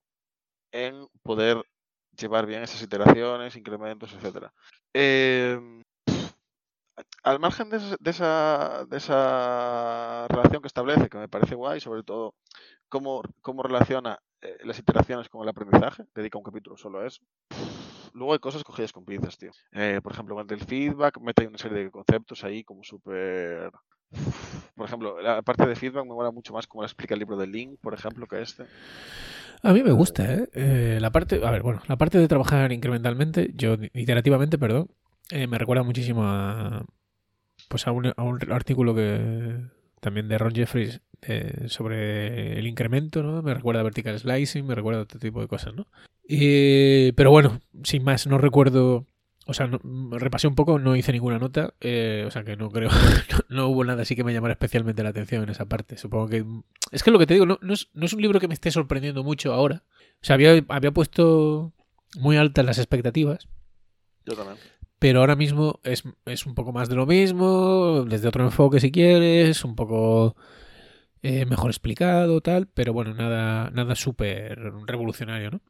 en 0.73 1.07
poder 1.23 1.63
llevar 2.19 2.47
bien 2.47 2.63
esas 2.63 2.83
iteraciones, 2.83 3.57
incrementos, 3.57 4.13
etcétera. 4.13 4.53
Em, 4.93 5.83
al 7.23 7.41
margen 7.41 7.71
de, 7.71 7.79
de 7.99 8.11
esa, 8.11 8.85
de 8.89 8.97
esa 8.97 10.27
relación 10.29 10.63
que 10.63 10.69
establece, 10.69 11.09
que 11.09 11.19
me 11.19 11.29
parece 11.29 11.55
guay, 11.55 11.81
sobre 11.81 12.03
todo 12.03 12.35
cómo, 12.89 13.23
cómo 13.41 13.63
relaciona 13.63 14.19
eh, 14.43 14.59
las 14.65 14.79
iteraciones 14.79 15.29
con 15.29 15.43
el 15.43 15.49
aprendizaje, 15.49 16.05
dedica 16.15 16.39
un 16.39 16.45
capítulo 16.45 16.77
solo 16.77 17.01
a 17.01 17.07
eso. 17.07 17.23
Luego 18.15 18.33
hay 18.33 18.39
cosas 18.39 18.63
cogidas 18.63 18.93
con 18.93 19.05
pinzas, 19.05 19.37
tío. 19.37 19.51
Eh, 19.73 20.01
por 20.03 20.13
ejemplo, 20.13 20.37
con 20.37 20.47
el 20.49 20.61
feedback, 20.61 21.21
mete 21.21 21.47
una 21.49 21.59
serie 21.59 21.85
de 21.85 21.91
conceptos 21.91 22.45
ahí 22.45 22.63
como 22.65 22.83
súper... 22.85 23.71
Por 24.77 24.87
ejemplo, 24.87 25.21
la 25.21 25.43
parte 25.43 25.67
de 25.67 25.75
feedback 25.75 26.05
me 26.05 26.15
mola 26.15 26.31
mucho 26.31 26.53
más 26.53 26.69
como 26.69 26.83
la 26.83 26.87
explica 26.87 27.15
el 27.15 27.21
libro 27.21 27.37
de 27.37 27.49
Link, 27.49 27.81
por 27.81 27.93
ejemplo, 27.93 28.27
que 28.29 28.41
este. 28.41 28.65
A 29.63 29.73
mí 29.73 29.83
me 29.83 29.91
gusta, 29.91 30.33
¿eh? 30.33 30.49
Eh, 30.53 30.99
la 31.01 31.11
parte, 31.11 31.45
a 31.45 31.51
ver, 31.51 31.63
bueno, 31.63 31.83
la 31.89 31.97
parte 31.97 32.19
de 32.19 32.29
trabajar 32.29 32.71
incrementalmente, 32.71 33.51
yo 33.55 33.75
iterativamente, 33.93 34.59
perdón, 34.59 34.89
eh, 35.31 35.49
me 35.49 35.59
recuerda 35.59 35.83
muchísimo 35.83 36.23
a, 36.25 36.85
pues 37.69 37.87
a 37.89 37.93
un 37.93 38.13
artículo 38.53 38.95
que 38.95 39.59
también 40.05 40.29
de 40.29 40.37
Ron 40.39 40.55
Jeffries 40.55 41.01
eh, 41.23 41.65
sobre 41.69 42.59
el 42.59 42.67
incremento, 42.67 43.23
¿no? 43.23 43.41
Me 43.43 43.55
recuerda 43.55 43.81
a 43.81 43.85
vertical 43.85 44.19
slicing, 44.21 44.67
me 44.67 44.75
recuerda 44.75 45.01
a 45.01 45.05
otro 45.05 45.19
tipo 45.19 45.41
de 45.41 45.49
cosas, 45.49 45.75
¿no? 45.75 45.87
Y- 46.29 47.13
pero 47.13 47.31
bueno, 47.31 47.61
sin 47.83 48.05
más, 48.05 48.27
no 48.27 48.37
recuerdo, 48.37 49.07
o 49.47 49.55
sea, 49.55 49.67
no- 49.67 49.81
repasé 50.19 50.47
un 50.47 50.55
poco, 50.55 50.79
no 50.79 50.95
hice 50.97 51.13
ninguna 51.13 51.39
nota, 51.39 51.73
eh, 51.81 52.25
o 52.27 52.31
sea 52.31 52.45
que 52.45 52.57
no 52.57 52.71
creo, 52.71 52.91
no, 53.49 53.69
hubo 53.69 53.85
nada 53.85 54.03
así 54.03 54.15
que 54.15 54.25
me 54.25 54.35
llamara 54.35 54.53
especialmente 54.53 55.03
la 55.03 55.09
atención 55.09 55.43
en 55.43 55.49
esa 55.49 55.65
parte. 55.65 55.97
Supongo 55.97 56.29
que 56.29 56.45
es 56.93 57.03
que 57.03 57.11
lo 57.11 57.19
que 57.19 57.27
te 57.27 57.35
digo, 57.35 57.47
no, 57.47 57.59
no 57.63 57.73
es, 57.73 57.89
es 57.95 58.13
un 58.13 58.21
libro 58.21 58.39
que 58.41 58.49
me 58.49 58.55
esté 58.55 58.71
sorprendiendo 58.71 59.25
mucho 59.25 59.55
ahora. 59.55 59.83
O 60.23 60.27
sea, 60.27 60.35
había, 60.35 60.63
había 60.69 60.91
puesto 60.93 61.73
muy 62.21 62.37
altas 62.37 62.65
las 62.67 62.79
expectativas, 62.79 63.49
Yo 64.27 64.35
también. 64.35 64.59
Pero 65.05 65.21
ahora 65.21 65.37
mismo 65.37 65.81
es, 65.85 66.03
es 66.25 66.47
un 66.47 66.55
poco 66.55 66.73
más 66.73 66.89
de 66.89 66.95
lo 66.95 67.05
mismo, 67.05 68.07
desde 68.09 68.27
otro 68.27 68.43
enfoque 68.43 68.81
si 68.81 68.91
quieres, 68.91 69.63
un 69.63 69.77
poco 69.77 70.35
eh, 71.23 71.45
mejor 71.45 71.69
explicado, 71.71 72.41
tal, 72.41 72.69
pero 72.69 72.95
bueno, 72.95 73.13
nada, 73.13 73.69
nada 73.69 73.97
súper 73.97 74.59
revolucionario, 74.87 75.51
¿no? 75.51 75.61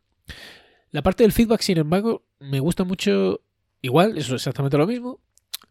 La 0.92 1.02
parte 1.02 1.24
del 1.24 1.32
feedback, 1.32 1.62
sin 1.62 1.78
embargo, 1.78 2.24
me 2.38 2.60
gusta 2.60 2.84
mucho, 2.84 3.40
igual, 3.82 4.16
eso 4.18 4.36
es 4.36 4.42
exactamente 4.42 4.78
lo 4.78 4.86
mismo. 4.86 5.18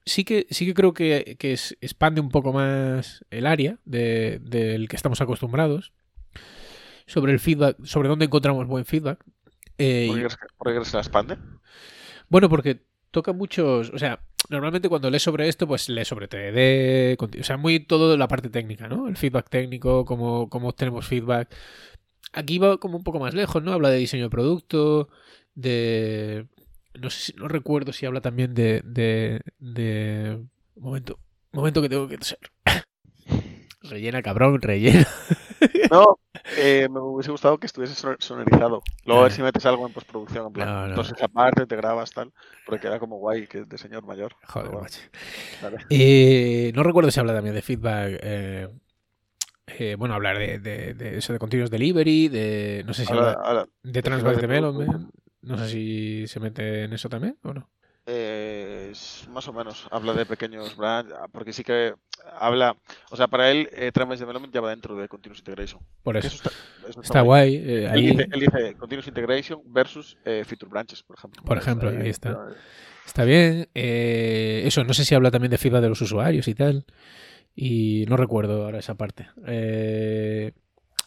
Sí 0.05 0.25
que, 0.25 0.45
sí 0.49 0.65
que 0.65 0.73
creo 0.73 0.93
que, 0.93 1.37
que 1.39 1.53
es- 1.53 1.77
expande 1.79 2.19
un 2.19 2.27
poco 2.27 2.51
más 2.51 3.23
el 3.29 3.45
área 3.47 3.79
de- 3.85 4.39
del 4.43 4.89
que 4.89 4.97
estamos 4.97 5.21
acostumbrados 5.21 5.93
sobre 7.07 7.31
el 7.31 7.39
feedback, 7.39 7.77
sobre 7.85 8.09
dónde 8.09 8.25
encontramos 8.25 8.67
buen 8.67 8.83
feedback. 8.83 9.23
Eh, 9.77 10.07
¿Por 10.09 10.17
y- 10.17 10.19
qué 10.19 10.25
crees 10.25 10.35
que, 10.35 10.45
por 10.57 10.67
qué 10.67 10.73
crees 10.73 10.91
que 10.91 10.97
la 10.97 11.01
expande? 11.01 11.37
bueno, 12.27 12.49
porque 12.49 12.83
toca 13.13 13.31
muchos, 13.31 13.91
o 13.91 13.99
sea, 13.99 14.19
normalmente 14.49 14.89
cuando 14.89 15.09
lees 15.11 15.21
sobre 15.21 15.47
esto, 15.47 15.67
pues 15.67 15.87
lees 15.87 16.07
sobre 16.07 16.27
TDD, 16.27 17.15
o 17.39 17.43
sea, 17.43 17.57
muy 17.57 17.79
todo 17.79 18.17
la 18.17 18.27
parte 18.27 18.49
técnica, 18.49 18.87
¿no? 18.87 19.07
El 19.07 19.17
feedback 19.17 19.49
técnico, 19.49 20.03
cómo, 20.03 20.49
cómo 20.49 20.69
obtenemos 20.69 21.05
feedback. 21.05 21.55
Aquí 22.33 22.57
va 22.57 22.79
como 22.79 22.97
un 22.97 23.03
poco 23.03 23.19
más 23.19 23.35
lejos, 23.35 23.61
¿no? 23.63 23.71
Habla 23.71 23.91
de 23.91 23.99
diseño 23.99 24.23
de 24.23 24.29
producto, 24.31 25.09
de... 25.53 26.47
No 26.99 27.09
sé 27.11 27.33
no 27.37 27.47
recuerdo 27.47 27.93
si 27.93 28.07
habla 28.07 28.21
también 28.21 28.55
de... 28.55 28.81
de, 28.83 29.41
de... 29.59 30.39
momento, 30.75 31.19
momento 31.51 31.81
que 31.83 31.89
tengo 31.89 32.07
que 32.07 32.17
ser. 32.21 32.39
Rellena, 33.83 34.23
cabrón, 34.23 34.59
rellena. 34.59 35.07
No, 35.91 36.19
eh, 36.57 36.87
me 36.89 36.99
hubiese 36.99 37.31
gustado 37.31 37.57
que 37.57 37.67
estuviese 37.67 37.95
sonorizado. 38.19 38.81
Luego 39.05 39.21
a 39.21 39.23
ver 39.23 39.31
si 39.31 39.41
metes 39.41 39.65
algo 39.65 39.85
en 39.85 39.93
postproducción. 39.93 40.47
En 40.47 40.53
plan, 40.53 40.89
Entonces, 40.89 41.21
aparte 41.21 41.65
te 41.65 41.75
grabas 41.75 42.11
tal, 42.11 42.31
porque 42.65 42.81
queda 42.81 42.99
como 42.99 43.17
guay, 43.17 43.47
que 43.47 43.59
es 43.59 43.69
de 43.69 43.77
señor 43.77 44.05
mayor. 44.05 44.35
Joder, 44.47 44.71
macho. 44.71 44.99
Eh, 45.89 46.71
no 46.75 46.83
recuerdo 46.83 47.11
si 47.11 47.19
habla 47.19 47.33
también 47.33 47.55
de 47.55 47.61
feedback. 47.61 48.19
Eh, 48.21 48.69
eh, 49.67 49.95
bueno, 49.97 50.13
hablar 50.13 50.37
de, 50.37 50.59
de, 50.59 51.17
eso 51.17 51.33
de 51.33 51.39
continuous 51.39 51.71
delivery, 51.71 52.27
de. 52.27 52.83
No 52.85 52.93
sé 52.93 53.05
si 53.05 53.11
habla, 53.13 53.67
de 53.81 54.01
transverse 54.01 54.41
development. 54.41 55.11
No 55.41 55.57
sé 55.57 55.69
si 55.69 56.27
se 56.27 56.39
mete 56.39 56.85
en 56.85 56.93
eso 56.93 57.09
también 57.09 57.37
o 57.43 57.53
no. 57.53 57.69
Eh, 58.05 58.91
más 59.29 59.47
o 59.47 59.53
menos, 59.53 59.87
habla 59.89 60.13
de 60.13 60.25
pequeños 60.25 60.75
brands, 60.75 61.13
ah, 61.13 61.27
porque 61.31 61.53
sí 61.53 61.63
que 61.63 61.93
habla, 62.37 62.75
o 63.09 63.15
sea, 63.15 63.27
para 63.27 63.49
él, 63.49 63.69
eh, 63.71 63.91
Development 63.93 64.53
ya 64.53 64.61
va 64.61 64.69
dentro 64.71 64.95
de 64.97 65.07
Continuous 65.07 65.39
Integration. 65.39 65.81
Por 66.03 66.17
eso. 66.17 66.49
está, 67.01 67.21
guay. 67.21 67.55
Eh, 67.55 67.89
él, 67.93 68.39
dice, 68.39 68.75
Continuous 68.75 69.07
Integration 69.07 69.61
versus 69.67 70.17
eh, 70.25 70.43
Feature 70.45 70.69
Branches, 70.69 71.03
por 71.03 71.17
ejemplo. 71.17 71.43
Por 71.43 71.57
ejemplo, 71.57 71.89
ahí, 71.89 72.09
está. 72.09 72.49
Está 73.05 73.25
bien. 73.25 73.69
Eh, 73.73 74.63
eso, 74.65 74.83
no 74.83 74.93
sé 74.93 75.05
si 75.05 75.15
habla 75.15 75.31
también 75.31 75.51
de 75.51 75.57
feedback 75.57 75.81
de 75.81 75.89
los 75.89 76.01
usuarios 76.01 76.47
y 76.47 76.55
tal. 76.55 76.85
Y 77.55 78.05
no 78.07 78.17
recuerdo 78.17 78.65
ahora 78.65 78.79
esa 78.79 78.95
parte. 78.95 79.27
Eh, 79.45 80.51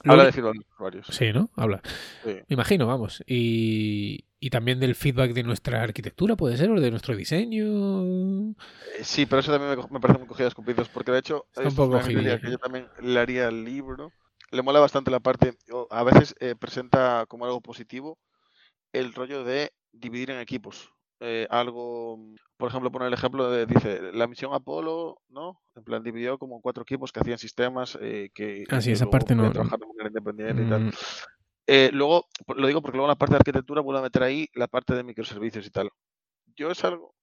Habla 0.05 0.27
de 0.27 0.33
feedback 0.33 0.53
de 0.53 0.59
los 0.59 0.73
usuarios. 0.73 1.07
Sí, 1.11 1.33
¿no? 1.33 1.51
Habla. 1.57 1.83
Me 2.25 2.45
imagino, 2.49 2.87
vamos. 2.87 3.25
Y, 3.27 4.25
y 4.39 4.51
también 4.51 4.81
del 4.81 4.95
feedback 4.95 5.33
de 5.33 5.43
nuestra 5.43 5.83
arquitectura, 5.83 6.37
puede 6.37 6.57
ser, 6.57 6.71
o 6.71 6.81
de 6.81 6.91
nuestro 6.91 7.17
diseño. 7.17 8.51
Eh, 8.99 9.03
sí, 9.03 9.27
pero 9.27 9.41
eso 9.41 9.53
también 9.53 9.79
me, 9.91 10.01
parece 10.01 10.19
muy 10.19 10.29
cogidas 10.29 10.55
con 10.55 10.65
pinzas, 10.65 10.89
porque 10.89 11.13
de 11.13 11.19
hecho, 11.19 11.47
es 11.55 11.67
un 11.67 11.75
poco 11.75 12.01
que 12.01 12.41
yo 12.43 12.59
también 12.59 12.87
le 13.01 13.19
haría 13.19 13.49
el 13.49 13.65
libro. 13.65 14.13
Le 14.51 14.63
mola 14.63 14.79
bastante 14.79 15.11
la 15.11 15.21
parte, 15.21 15.55
a 15.91 16.05
veces 16.05 16.35
eh, 16.39 16.55
presenta 16.55 17.25
como 17.27 17.47
algo 17.47 17.61
positivo 17.61 18.19
el 18.93 19.13
rollo 19.13 19.43
de 19.45 19.73
dividir 19.93 20.31
en 20.31 20.39
equipos. 20.39 20.93
Eh, 21.21 21.47
algo, 21.51 22.19
por 22.59 22.69
ejemplo, 22.69 22.93
poner 22.93 23.09
el 23.09 23.15
ejemplo 23.15 23.51
de, 23.51 23.65
dice, 23.65 24.13
la 24.13 24.27
misión 24.27 24.53
Apolo, 24.53 25.19
¿no? 25.31 25.61
En 25.75 25.83
plan, 25.83 26.03
dividió 26.03 26.39
como 26.39 26.61
cuatro 26.61 26.83
equipos 26.83 27.11
que 27.11 27.21
hacían 27.21 27.39
sistemas 27.39 27.99
eh, 28.01 28.31
que... 28.35 28.65
Ah, 28.69 28.81
sí, 28.83 28.93
esa 28.93 29.09
parte 29.09 29.35
no. 29.35 29.51
Trabajar 29.51 29.79
de 29.79 29.87
manera 29.87 30.09
independiente 30.09 30.63
y 30.63 30.69
tal. 30.69 30.93
Eh, 31.67 31.91
luego, 31.93 32.27
lo 32.55 32.67
digo 32.67 32.81
porque 32.81 32.97
luego 32.97 33.07
en 33.07 33.13
la 33.13 33.19
parte 33.19 33.35
de 33.35 33.39
arquitectura 33.39 33.81
vuelvo 33.81 33.99
a 33.99 34.05
meter 34.05 34.23
ahí 34.23 34.49
la 34.55 34.69
parte 34.69 34.95
de 34.95 35.03
microservicios 35.03 35.67
y 35.67 35.71
tal. 35.71 35.91
Yo 36.55 36.71
es 36.71 36.85
algo 36.85 37.15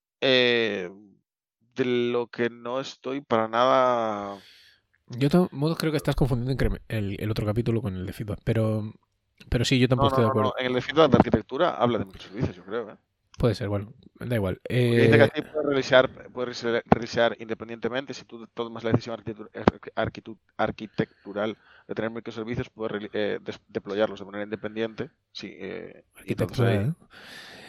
de 1.74 1.84
lo 1.84 2.28
que 2.28 2.50
no 2.50 2.80
estoy 2.80 3.20
para 3.20 3.48
nada... 3.48 4.38
Yo 5.08 5.28
de 5.28 5.48
modo 5.50 5.76
creo 5.76 5.90
que 5.90 5.98
estás 5.98 6.16
confundiendo 6.16 6.64
el, 6.88 7.16
el, 7.20 7.30
otro 7.30 7.44
capítulo 7.44 7.82
con 7.82 7.94
el 7.94 8.06
de 8.06 8.12
feedback, 8.14 8.40
pero, 8.42 8.90
pero 9.50 9.64
sí, 9.64 9.78
yo 9.78 9.86
tampoco 9.86 10.08
estoy 10.08 10.24
de 10.24 10.30
acuerdo. 10.30 10.54
En 10.58 10.66
el 10.66 10.72
de 10.72 10.80
feedback 10.80 11.10
de 11.10 11.16
arquitectura 11.18 11.74
habla 11.74 11.98
de 11.98 12.06
microservicios, 12.06 12.56
yo 12.56 12.64
creo. 12.64 12.90
¿eh? 12.90 12.96
Puede 13.38 13.54
ser, 13.54 13.68
bueno, 13.68 13.92
da 14.20 14.36
igual. 14.36 14.60
Dice 14.68 15.30
que 15.32 15.40
eh, 15.40 16.28
puedes 16.32 16.64
revisar 16.86 17.36
independientemente. 17.40 18.14
Si 18.14 18.24
tú 18.24 18.46
tomas 18.54 18.84
la 18.84 18.92
decisión 18.92 19.20
arquitectural 20.56 21.58
de 21.88 21.94
tener 21.94 22.10
microservicios, 22.10 22.70
puedes 22.70 23.10
eh, 23.12 23.40
deployarlos 23.68 24.20
de 24.20 24.24
manera 24.24 24.44
independiente. 24.44 25.10
Sí, 25.32 25.52
eh, 25.58 26.04
arquitectura, 26.14 26.94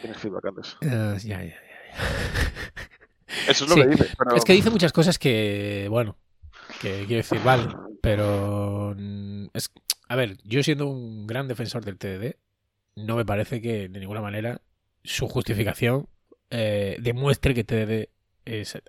Tienes 0.00 0.18
feedback 0.18 0.44
antes. 0.46 0.76
ya, 0.80 1.16
ya, 1.16 1.44
ya. 1.44 1.56
Eso 3.48 3.64
es 3.64 3.70
lo 3.70 3.76
que 3.76 3.88
dice. 3.88 4.08
Es 4.36 4.44
que 4.44 4.52
dice 4.52 4.70
muchas 4.70 4.92
cosas 4.92 5.18
que, 5.18 5.88
bueno, 5.90 6.16
que 6.80 7.04
quiero 7.06 7.16
decir, 7.16 7.40
vale, 7.44 7.66
pero 8.00 8.94
mm, 8.96 9.46
es, 9.52 9.72
a 10.08 10.16
ver, 10.16 10.36
yo 10.44 10.62
siendo 10.62 10.86
un 10.86 11.26
gran 11.26 11.48
defensor 11.48 11.84
del 11.84 11.98
TDD, 11.98 12.36
no 12.96 13.16
me 13.16 13.24
parece 13.24 13.60
que 13.60 13.88
de 13.88 14.00
ninguna 14.00 14.20
manera 14.20 14.60
su 15.06 15.28
justificación 15.28 16.08
eh, 16.50 16.96
demuestre 17.00 17.54
que 17.54 17.64
te 17.64 18.10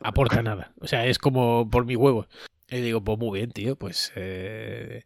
aporta 0.02 0.42
nada. 0.42 0.74
O 0.80 0.88
sea, 0.88 1.06
es 1.06 1.18
como 1.18 1.70
por 1.70 1.86
mi 1.86 1.96
huevo. 1.96 2.28
Y 2.70 2.82
digo, 2.82 3.02
pues 3.02 3.18
muy 3.18 3.40
bien, 3.40 3.52
tío, 3.52 3.76
pues... 3.76 4.12
Eh, 4.16 5.04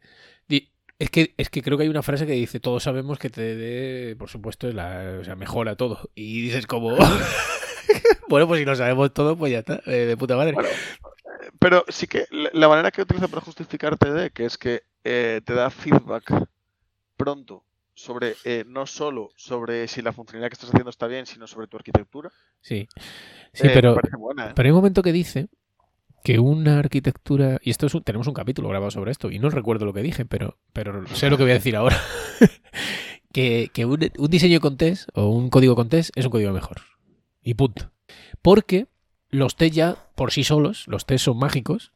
es 1.00 1.10
que, 1.10 1.34
es 1.36 1.50
que 1.50 1.64
creo 1.64 1.80
que 1.80 1.84
hay 1.86 1.90
una 1.90 2.04
frase 2.04 2.28
que 2.28 2.34
dice, 2.34 2.60
todos 2.60 2.84
sabemos 2.84 3.18
que 3.18 3.32
TDD, 3.32 4.16
por 4.20 4.30
supuesto, 4.30 4.68
es 4.68 4.76
la, 4.76 5.18
o 5.20 5.24
sea, 5.24 5.36
mejora 5.36 5.76
todo. 5.76 6.12
Y 6.14 6.44
dices 6.44 6.68
como... 6.68 6.96
bueno, 8.30 8.48
pues 8.48 8.60
si 8.60 8.66
lo 8.66 8.76
sabemos 8.76 9.12
todo, 9.12 9.36
pues 9.36 9.52
ya 9.52 9.60
está, 9.60 9.82
eh, 9.88 10.06
de 10.06 10.16
puta 10.16 10.38
madre. 10.38 10.56
pero 11.58 11.86
sí 11.88 12.06
que 12.06 12.28
la 12.30 12.68
manera 12.68 12.92
que 12.92 13.02
utiliza 13.02 13.28
para 13.28 13.42
justificar 13.42 13.98
TDD, 13.98 14.30
que 14.32 14.46
es 14.46 14.60
que 14.60 14.84
te 15.02 15.42
da 15.42 15.72
feedback 15.72 16.48
pronto 17.18 17.66
sobre 17.94 18.36
eh, 18.46 18.64
no 18.68 18.86
solo 18.86 19.32
sobre 19.36 19.88
si 19.88 20.02
la 20.02 20.14
funcionalidad 20.14 20.50
que 20.50 20.56
estás 20.56 20.70
haciendo 20.70 20.90
está 20.90 21.08
bien, 21.08 21.26
sino 21.26 21.48
sobre 21.48 21.68
tu 21.68 21.78
arquitectura. 21.78 22.32
Sí, 22.62 22.88
sí, 23.54 23.68
eh, 23.68 23.72
pero, 23.74 23.96
¿eh? 23.96 24.52
pero 24.56 24.68
hay 24.68 24.72
un 24.72 24.78
momento 24.78 25.02
que 25.02 25.12
dice 25.12 25.50
que 26.24 26.40
una 26.40 26.80
arquitectura, 26.80 27.60
y 27.64 27.72
esto 27.72 27.88
es 27.88 27.94
tenemos 28.04 28.28
un 28.28 28.34
capítulo 28.34 28.70
grabado 28.70 28.92
sobre 28.92 29.12
esto, 29.12 29.32
y 29.32 29.40
no 29.40 29.50
recuerdo 29.50 29.86
lo 29.86 29.94
que 29.94 30.02
dije, 30.02 30.26
pero, 30.26 30.58
pero 30.72 31.06
sé 31.16 31.30
lo 31.30 31.38
que 31.38 31.44
voy 31.44 31.52
a 31.52 31.56
decir 31.56 31.76
ahora, 31.76 32.00
que, 33.34 33.72
un, 33.86 34.12
un, 34.18 34.30
diseño 34.30 34.60
con 34.60 34.78
test 34.78 35.10
o 35.14 35.30
un 35.30 35.50
código 35.50 35.76
con 35.76 35.90
test 35.90 36.12
es 36.16 36.26
un 36.26 36.32
código 36.32 36.52
mejor. 36.52 36.82
Y 37.42 37.56
punto. 37.56 37.92
Porque 38.42 38.88
los 39.30 39.56
test 39.56 39.74
ya 39.74 40.12
por 40.16 40.32
sí 40.32 40.44
solos, 40.44 40.88
los 40.88 41.06
test 41.06 41.26
son 41.26 41.40
mágicos, 41.40 41.92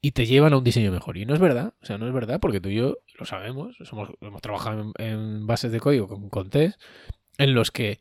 y 0.00 0.12
te 0.12 0.26
llevan 0.26 0.52
a 0.52 0.58
un 0.58 0.64
diseño 0.64 0.92
mejor. 0.92 1.16
Y 1.16 1.26
no 1.26 1.34
es 1.34 1.40
verdad, 1.40 1.74
o 1.82 1.86
sea, 1.86 1.98
no 1.98 2.06
es 2.06 2.12
verdad, 2.12 2.40
porque 2.40 2.60
tú 2.60 2.68
y 2.68 2.76
yo 2.76 2.98
lo 3.18 3.26
sabemos, 3.26 3.76
somos, 3.84 4.10
hemos 4.20 4.42
trabajado 4.42 4.92
en, 4.98 5.46
bases 5.46 5.72
de 5.72 5.80
código 5.80 6.08
con, 6.08 6.28
con 6.28 6.50
test, 6.50 6.80
en 7.38 7.54
los 7.54 7.70
que 7.70 8.00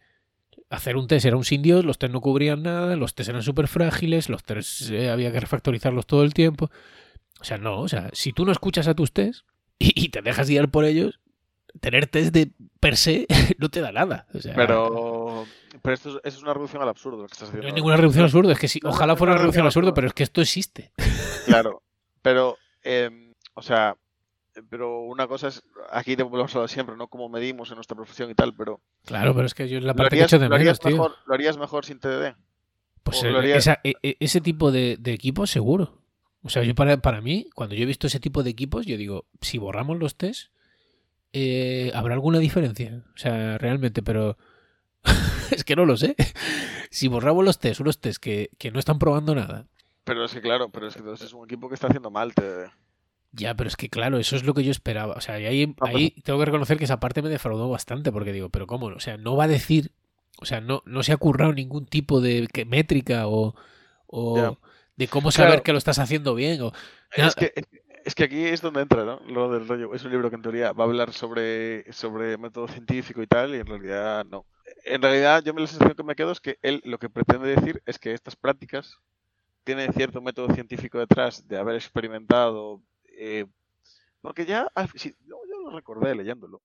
hacer 0.70 0.98
un 0.98 1.08
test 1.08 1.26
era 1.26 1.38
un 1.38 1.46
sin 1.46 1.62
Dios, 1.62 1.86
los 1.86 1.98
test 1.98 2.14
no 2.14 2.22
cubrían 2.22 2.64
nada, 2.64 2.96
los 2.96 3.16
test 3.16 3.30
eran 3.30 3.44
súper 3.44 3.68
frágiles, 3.68 4.30
los 4.30 4.44
test 4.44 4.90
eh, 4.92 5.10
había 5.10 5.32
que 5.32 5.40
refactorizarlos 5.40 6.06
todo 6.06 6.24
el 6.24 6.34
tiempo. 6.34 6.70
O 7.40 7.44
sea, 7.44 7.58
no, 7.58 7.80
o 7.80 7.88
sea, 7.88 8.10
si 8.14 8.34
tú 8.34 8.46
no 8.46 8.52
escuchas 8.52 8.88
a 8.88 8.96
tus 8.96 9.12
test 9.12 9.46
y, 9.80 10.10
te 10.10 10.22
dejas 10.22 10.50
guiar 10.50 10.70
por 10.70 10.86
ellos, 10.86 11.20
tener 11.80 12.08
test 12.08 12.34
de 12.34 12.52
per 12.80 12.98
se 12.98 13.28
no 13.58 13.70
te 13.70 13.82
da 13.82 13.92
nada. 13.92 14.28
pero, 14.56 15.46
pero 15.82 15.94
esto 15.94 16.22
es, 16.24 16.42
una 16.42 16.54
reducción 16.54 16.82
al 16.82 16.90
absurdo 16.90 17.22
lo 17.22 17.28
que 17.28 17.34
estás 17.34 17.50
haciendo. 17.50 17.64
No 17.64 17.70
es 17.70 17.76
ninguna 17.76 17.98
reducción 17.98 18.24
al 18.24 18.28
absurdo, 18.28 18.52
es 18.52 18.60
que 18.60 18.68
sí, 18.68 18.80
ojalá 18.84 19.16
fuera 19.16 19.34
una 19.34 19.42
reducción 19.42 19.64
al 19.64 19.68
absurdo, 19.68 19.94
pero 19.94 20.08
es 20.08 20.14
que 20.14 20.24
esto 20.24 20.42
existe. 20.42 20.92
Claro, 21.46 21.84
pero, 22.28 22.58
em, 22.84 23.34
o 23.54 23.62
sea, 23.62 23.96
pero 24.70 25.00
una 25.04 25.28
cosa 25.28 25.48
es, 25.48 25.64
aquí 25.90 26.18
te 26.18 26.24
hemos 26.24 26.34
hablado 26.34 26.68
siempre, 26.68 26.98
¿no? 26.98 27.08
Cómo 27.08 27.30
medimos 27.30 27.70
en 27.70 27.76
nuestra 27.76 27.96
profesión 27.96 28.30
y 28.30 28.36
tal, 28.36 28.54
pero... 28.54 28.82
Claro, 29.06 29.34
pero 29.34 29.46
es 29.46 29.54
que 29.54 29.70
yo 29.70 29.80
la 29.80 29.94
parte 29.94 30.18
que 30.18 30.24
he 30.24 30.26
hecho 30.26 30.38
de 30.38 30.50
menos, 30.50 30.78
tío. 30.82 30.92
Mejor, 30.92 31.16
¿Lo 31.26 31.34
harías 31.34 31.58
mejor 31.58 31.86
sin 31.86 32.00
TDD? 32.02 32.36
Pues 33.04 33.24
e, 33.24 33.96
e, 34.04 34.18
ese 34.20 34.42
tipo 34.42 34.74
de, 34.74 34.98
de 35.00 35.14
equipos 35.14 35.50
seguro. 35.50 36.02
O 36.42 36.50
sea, 36.50 36.64
yo 36.64 36.76
para, 36.76 36.98
para 36.98 37.22
mí, 37.22 37.48
cuando 37.56 37.76
yo 37.76 37.84
he 37.84 37.86
visto 37.86 38.08
ese 38.08 38.20
tipo 38.20 38.44
de 38.44 38.50
equipos, 38.50 38.86
yo 38.86 38.98
digo, 38.98 39.26
si 39.40 39.58
borramos 39.58 39.98
los 39.98 40.18
test, 40.18 40.52
eh, 41.32 41.94
¿habrá 41.96 42.14
alguna 42.14 42.40
diferencia? 42.40 43.06
O 43.16 43.18
sea, 43.18 43.58
realmente, 43.58 44.04
pero... 44.04 44.38
es 45.52 45.64
que 45.64 45.78
no 45.78 45.86
lo 45.86 45.96
sé. 45.96 46.18
si 46.92 47.08
borramos 47.08 47.46
los 47.46 47.58
test, 47.58 47.80
unos 47.80 48.02
test 48.02 48.22
que, 48.22 48.50
que 48.58 48.70
no 48.72 48.80
están 48.80 49.00
probando 49.00 49.34
nada, 49.34 49.68
pero 50.08 50.24
es 50.24 50.34
que 50.34 50.42
claro, 50.42 50.70
pero 50.70 50.88
es 50.88 50.94
que 50.94 51.02
entonces 51.02 51.28
es 51.28 51.34
un 51.34 51.44
equipo 51.44 51.68
que 51.68 51.76
está 51.76 51.88
haciendo 51.88 52.10
mal. 52.10 52.34
Te... 52.34 52.72
Ya, 53.34 53.54
pero 53.56 53.68
es 53.68 53.76
que 53.76 53.90
claro, 53.90 54.18
eso 54.18 54.38
es 54.38 54.46
lo 54.46 54.54
que 54.54 54.64
yo 54.64 54.72
esperaba. 54.72 55.16
O 55.16 55.22
sea, 55.22 55.36
ahí, 55.36 55.76
ahí 55.82 56.12
tengo 56.24 56.40
que 56.40 56.46
reconocer 56.46 56.78
que 56.78 56.86
esa 56.86 57.02
parte 57.02 57.22
me 57.22 57.30
defraudó 57.30 57.70
bastante 57.70 58.12
porque 58.12 58.32
digo, 58.32 58.50
pero 58.50 58.66
¿cómo? 58.66 58.88
O 58.88 59.00
sea, 59.02 59.18
no 59.18 59.36
va 59.36 59.44
a 59.44 59.50
decir, 59.50 59.92
o 60.40 60.46
sea, 60.46 60.62
no, 60.62 60.82
no 60.86 61.04
se 61.04 61.12
ha 61.12 61.18
currado 61.18 61.52
ningún 61.52 61.86
tipo 61.86 62.22
de 62.22 62.48
métrica 62.66 63.28
o, 63.28 63.54
o 64.08 64.58
de 64.96 65.08
cómo 65.10 65.30
saber 65.30 65.62
que 65.62 65.74
lo 65.74 65.78
estás 65.78 66.00
haciendo 66.00 66.36
bien. 66.36 66.62
O, 66.62 66.72
es, 67.12 67.36
que, 67.36 67.54
es 68.06 68.16
que 68.16 68.24
aquí 68.24 68.46
es 68.46 68.62
donde 68.62 68.82
entra, 68.82 69.04
¿no? 69.04 69.20
Lo 69.28 69.52
del 69.52 69.68
rollo. 69.68 69.94
Es 69.94 70.06
un 70.06 70.12
libro 70.12 70.30
que 70.30 70.38
en 70.38 70.42
teoría 70.42 70.72
va 70.72 70.86
a 70.86 70.88
hablar 70.88 71.12
sobre, 71.12 71.92
sobre 71.92 72.38
método 72.38 72.70
científico 72.70 73.22
y 73.22 73.28
tal, 73.28 73.54
y 73.54 73.60
en 73.60 73.68
realidad 73.68 74.26
no. 74.26 74.46
En 74.86 75.02
realidad, 75.02 75.44
yo 75.44 75.54
me 75.54 75.60
la 75.60 75.68
sensación 75.68 75.96
que 75.96 76.04
me 76.04 76.16
quedo 76.16 76.32
es 76.32 76.40
que 76.40 76.60
él 76.62 76.82
lo 76.86 76.98
que 76.98 77.10
pretende 77.10 77.50
decir 77.50 77.84
es 77.86 78.00
que 78.00 78.14
estas 78.14 78.38
prácticas 78.38 79.00
tiene 79.68 79.92
cierto 79.92 80.22
método 80.22 80.54
científico 80.56 80.98
detrás 80.98 81.46
de 81.46 81.58
haber 81.58 81.76
experimentado, 81.76 82.82
eh, 83.04 83.46
porque 84.22 84.46
ya, 84.46 84.72
yo, 85.26 85.42
lo 85.62 85.72
recordé 85.72 86.16
leyéndolo, 86.16 86.62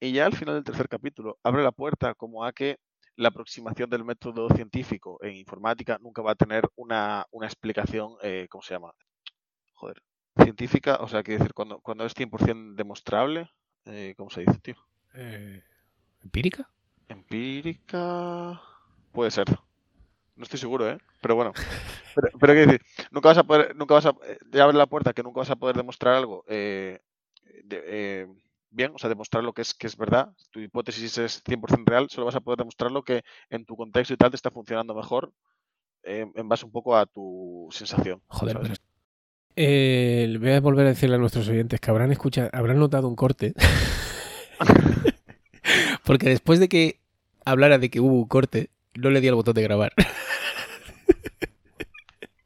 y 0.00 0.10
ya 0.10 0.26
al 0.26 0.34
final 0.34 0.56
del 0.56 0.64
tercer 0.64 0.88
capítulo 0.88 1.38
abre 1.44 1.62
la 1.62 1.70
puerta 1.70 2.12
como 2.14 2.44
a 2.44 2.52
que 2.52 2.80
la 3.14 3.28
aproximación 3.28 3.88
del 3.88 4.04
método 4.04 4.48
científico 4.48 5.16
en 5.22 5.36
informática 5.36 5.96
nunca 6.00 6.22
va 6.22 6.32
a 6.32 6.34
tener 6.34 6.68
una, 6.74 7.24
una 7.30 7.46
explicación, 7.46 8.16
eh, 8.20 8.48
¿cómo 8.50 8.62
se 8.62 8.74
llama? 8.74 8.92
Joder, 9.74 10.02
científica, 10.42 10.96
o 10.96 11.06
sea, 11.06 11.22
quiere 11.22 11.38
decir, 11.38 11.54
cuando, 11.54 11.78
cuando 11.78 12.04
es 12.04 12.16
100% 12.16 12.74
demostrable, 12.74 13.48
eh, 13.84 14.14
¿cómo 14.16 14.28
se 14.28 14.40
dice, 14.40 14.58
tío? 14.58 14.74
Eh, 15.14 15.62
¿Empírica? 16.24 16.68
Empírica. 17.06 18.60
Puede 19.12 19.30
ser. 19.30 19.46
No 20.40 20.44
estoy 20.44 20.58
seguro, 20.58 20.88
¿eh? 20.88 20.96
Pero 21.20 21.34
bueno. 21.34 21.52
Pero, 22.14 22.28
pero 22.40 22.54
quiero 22.54 22.72
decir, 22.72 22.86
nunca 23.10 23.28
vas 23.28 23.36
a 23.36 23.44
poder, 23.44 23.76
nunca 23.76 23.92
vas 23.92 24.06
a, 24.06 24.14
eh, 24.26 24.38
te 24.50 24.58
abre 24.58 24.74
la 24.78 24.86
puerta 24.86 25.12
que 25.12 25.22
nunca 25.22 25.40
vas 25.40 25.50
a 25.50 25.56
poder 25.56 25.76
demostrar 25.76 26.14
algo 26.14 26.44
eh, 26.48 26.98
de- 27.64 27.82
eh, 27.86 28.26
bien, 28.70 28.92
o 28.94 28.98
sea, 28.98 29.10
demostrar 29.10 29.44
lo 29.44 29.52
que 29.52 29.60
es, 29.60 29.74
que 29.74 29.86
es 29.86 29.98
verdad. 29.98 30.32
Tu 30.50 30.60
hipótesis 30.60 31.18
es 31.18 31.42
100% 31.44 31.84
real, 31.84 32.08
solo 32.08 32.24
vas 32.24 32.36
a 32.36 32.40
poder 32.40 32.56
demostrarlo 32.56 33.02
que 33.02 33.22
en 33.50 33.66
tu 33.66 33.76
contexto 33.76 34.14
y 34.14 34.16
tal 34.16 34.30
te 34.30 34.36
está 34.36 34.50
funcionando 34.50 34.94
mejor 34.94 35.30
eh, 36.04 36.24
en 36.34 36.48
base 36.48 36.64
un 36.64 36.72
poco 36.72 36.96
a 36.96 37.04
tu 37.04 37.68
sensación. 37.70 38.22
Joder, 38.28 38.54
¿sabes? 38.56 38.68
pero... 38.78 38.82
Eh, 39.56 40.38
voy 40.40 40.52
a 40.52 40.60
volver 40.60 40.86
a 40.86 40.88
decirle 40.88 41.16
a 41.16 41.18
nuestros 41.18 41.46
oyentes 41.50 41.80
que 41.80 41.90
habrán 41.90 42.12
escuchado, 42.12 42.48
habrán 42.54 42.78
notado 42.78 43.08
un 43.08 43.14
corte. 43.14 43.52
Porque 46.06 46.30
después 46.30 46.60
de 46.60 46.70
que 46.70 46.98
hablara 47.44 47.76
de 47.76 47.90
que 47.90 48.00
hubo 48.00 48.14
un 48.14 48.26
corte, 48.26 48.70
no 48.94 49.10
le 49.10 49.20
di 49.20 49.28
al 49.28 49.34
botón 49.34 49.54
de 49.54 49.62
grabar. 49.62 49.92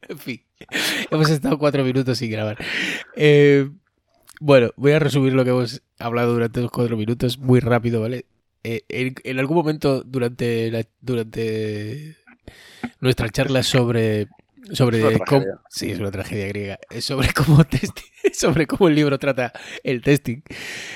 En 0.07 0.17
fin, 0.17 0.41
hemos 1.11 1.29
estado 1.29 1.57
cuatro 1.57 1.83
minutos 1.83 2.17
sin 2.17 2.31
grabar. 2.31 2.57
Eh, 3.15 3.69
bueno, 4.39 4.71
voy 4.75 4.91
a 4.91 4.99
resumir 4.99 5.33
lo 5.33 5.43
que 5.43 5.51
hemos 5.51 5.81
hablado 5.99 6.33
durante 6.33 6.61
los 6.61 6.71
cuatro 6.71 6.97
minutos 6.97 7.37
muy 7.37 7.59
rápido, 7.59 8.01
¿vale? 8.01 8.25
Eh, 8.63 8.83
en, 8.89 9.15
en 9.23 9.39
algún 9.39 9.57
momento 9.57 10.01
durante, 10.03 10.71
la, 10.71 10.83
durante 11.01 12.17
nuestra 12.99 13.29
charla 13.29 13.63
sobre 13.63 14.27
sobre 14.71 14.97
Es 14.97 15.03
una 15.03 15.19
cómo, 15.19 15.45
sí 15.69 15.91
es 15.91 15.99
una 15.99 16.11
tragedia 16.11 16.47
griega 16.47 16.79
sobre 16.99 17.31
cómo 17.33 17.63
sobre 18.33 18.65
cómo 18.65 18.87
el 18.87 18.95
libro 18.95 19.19
trata 19.19 19.53
el 19.83 20.01
testing 20.01 20.41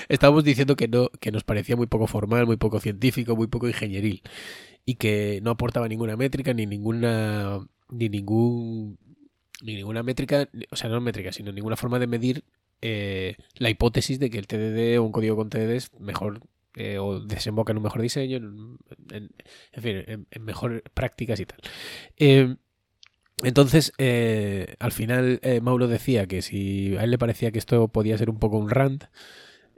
estábamos 0.08 0.44
diciendo 0.44 0.76
que 0.76 0.88
no 0.88 1.10
que 1.20 1.32
nos 1.32 1.44
parecía 1.44 1.76
muy 1.76 1.88
poco 1.88 2.08
formal 2.08 2.48
muy 2.48 2.58
poco 2.58 2.80
científico 2.80 3.36
muy 3.36 3.48
poco 3.48 3.68
ingenieril 3.68 4.24
y 4.86 4.96
que 4.96 5.40
no 5.44 5.52
aportaba 5.52 5.88
ninguna 5.88 6.18
métrica 6.18 6.54
ni 6.54 6.66
ninguna 6.66 7.60
ni 7.90 8.10
ningún 8.10 8.98
ni 9.62 9.76
ninguna 9.76 10.04
métrica 10.04 10.48
o 10.72 10.76
sea 10.76 10.90
no 10.90 11.02
métrica 11.02 11.32
sino 11.34 11.52
ninguna 11.52 11.76
forma 11.76 12.00
de 12.00 12.08
medir 12.08 12.44
eh, 12.82 13.36
la 13.56 13.70
hipótesis 13.70 14.20
de 14.20 14.30
que 14.30 14.38
el 14.40 14.48
TDD 14.48 14.98
o 15.00 15.04
un 15.04 15.12
código 15.12 15.36
con 15.36 15.50
TDD 15.50 15.76
es 15.76 15.92
mejor 16.00 16.42
eh, 16.76 16.98
o 17.00 17.20
desemboca 17.20 17.72
en 17.72 17.78
un 17.78 17.84
mejor 17.84 18.02
diseño 18.02 18.38
en, 18.38 18.78
en- 19.12 19.30
fin 19.82 20.04
en, 20.08 20.28
en 20.32 20.44
mejor 20.46 20.84
prácticas 20.94 21.40
y 21.40 21.46
tal. 21.46 21.60
Eh, 22.18 22.56
entonces, 23.44 23.94
eh, 23.98 24.76
al 24.80 24.92
final, 24.92 25.40
Mauro 25.62 25.88
decía 25.88 26.28
que 26.28 26.42
si 26.42 26.98
a 26.98 27.04
él 27.06 27.12
le 27.12 27.18
parecía 27.18 27.52
que 27.52 27.60
esto 27.60 27.88
podía 27.88 28.18
ser 28.18 28.30
un 28.30 28.40
poco 28.40 28.58
un 28.58 28.70
rant, 28.70 29.06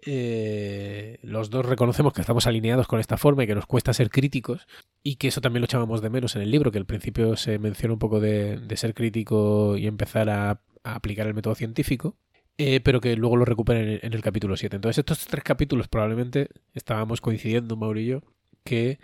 eh, 0.06 1.20
los 1.24 1.50
dos 1.50 1.66
reconocemos 1.66 2.14
que 2.14 2.22
estamos 2.22 2.48
alineados 2.48 2.88
con 2.88 3.00
esta 3.00 3.18
forma 3.18 3.44
y 3.44 3.48
que 3.48 3.56
nos 3.56 3.66
cuesta 3.66 3.94
ser 3.94 4.10
críticos 4.10 4.68
y 5.04 5.16
que 5.16 5.28
eso 5.28 5.42
también 5.42 5.62
lo 5.62 5.66
echábamos 5.66 6.02
de 6.02 6.10
menos 6.10 6.36
en 6.36 6.42
el 6.42 6.52
libro, 6.52 6.72
que 6.72 6.78
al 6.78 6.86
principio 6.86 7.36
se 7.36 7.60
menciona 7.60 7.94
un 7.94 8.00
poco 8.00 8.20
de, 8.20 8.62
ser 8.76 8.94
crítico 8.94 9.78
y 9.78 9.88
empezar 9.88 10.30
a, 10.30 10.62
aplicar 10.84 11.28
el 11.28 11.34
método 11.34 11.56
científico. 11.56 12.16
eh, 12.58 12.80
pero 12.82 13.02
que 13.02 13.16
luego 13.16 13.38
lo 13.38 13.46
recupera 13.46 13.80
en, 13.80 14.00
en 14.02 14.14
el 14.14 14.22
capítulo 14.22 14.58
7. 14.58 14.76
Entonces, 14.76 15.00
estos 15.00 15.26
tres 15.28 15.44
capítulos 15.44 15.88
probablemente 15.88 16.50
estábamos 16.74 17.22
coincidiendo, 17.22 17.76
Mauro 17.78 18.00
y 18.00 18.08
yo, 18.08 18.22
que 18.64 19.00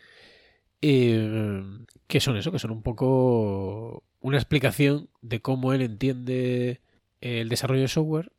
eh, 0.81 1.63
que 2.07 2.19
son 2.19 2.37
eso, 2.37 2.51
que 2.51 2.59
son 2.59 2.71
un 2.71 2.83
poco 2.83 4.03
una 4.21 4.37
explicación 4.37 5.09
de 5.21 5.41
cómo 5.41 5.73
él 5.73 5.81
entiende 5.81 6.81
el 7.21 7.49
desarrollo 7.49 7.81
de 7.81 7.87
software, 7.87 8.31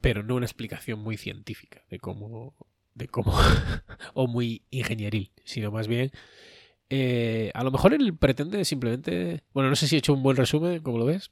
pero 0.00 0.22
no 0.22 0.36
una 0.36 0.46
explicación 0.46 1.00
muy 1.00 1.16
científica 1.16 1.82
de 1.90 1.98
cómo, 1.98 2.54
de 2.94 3.08
cómo 3.08 3.32
o 4.14 4.26
muy 4.26 4.62
ingenieril, 4.70 5.32
sino 5.44 5.70
más 5.70 5.88
bien 5.88 6.12
eh, 6.90 7.50
a 7.54 7.64
lo 7.64 7.70
mejor 7.70 7.92
él 7.92 8.16
pretende 8.16 8.64
simplemente, 8.64 9.42
bueno, 9.52 9.68
no 9.68 9.76
sé 9.76 9.86
si 9.86 9.96
he 9.96 9.98
hecho 9.98 10.14
un 10.14 10.22
buen 10.22 10.36
resumen, 10.36 10.82
¿cómo 10.82 10.98
lo 10.98 11.04
ves? 11.04 11.30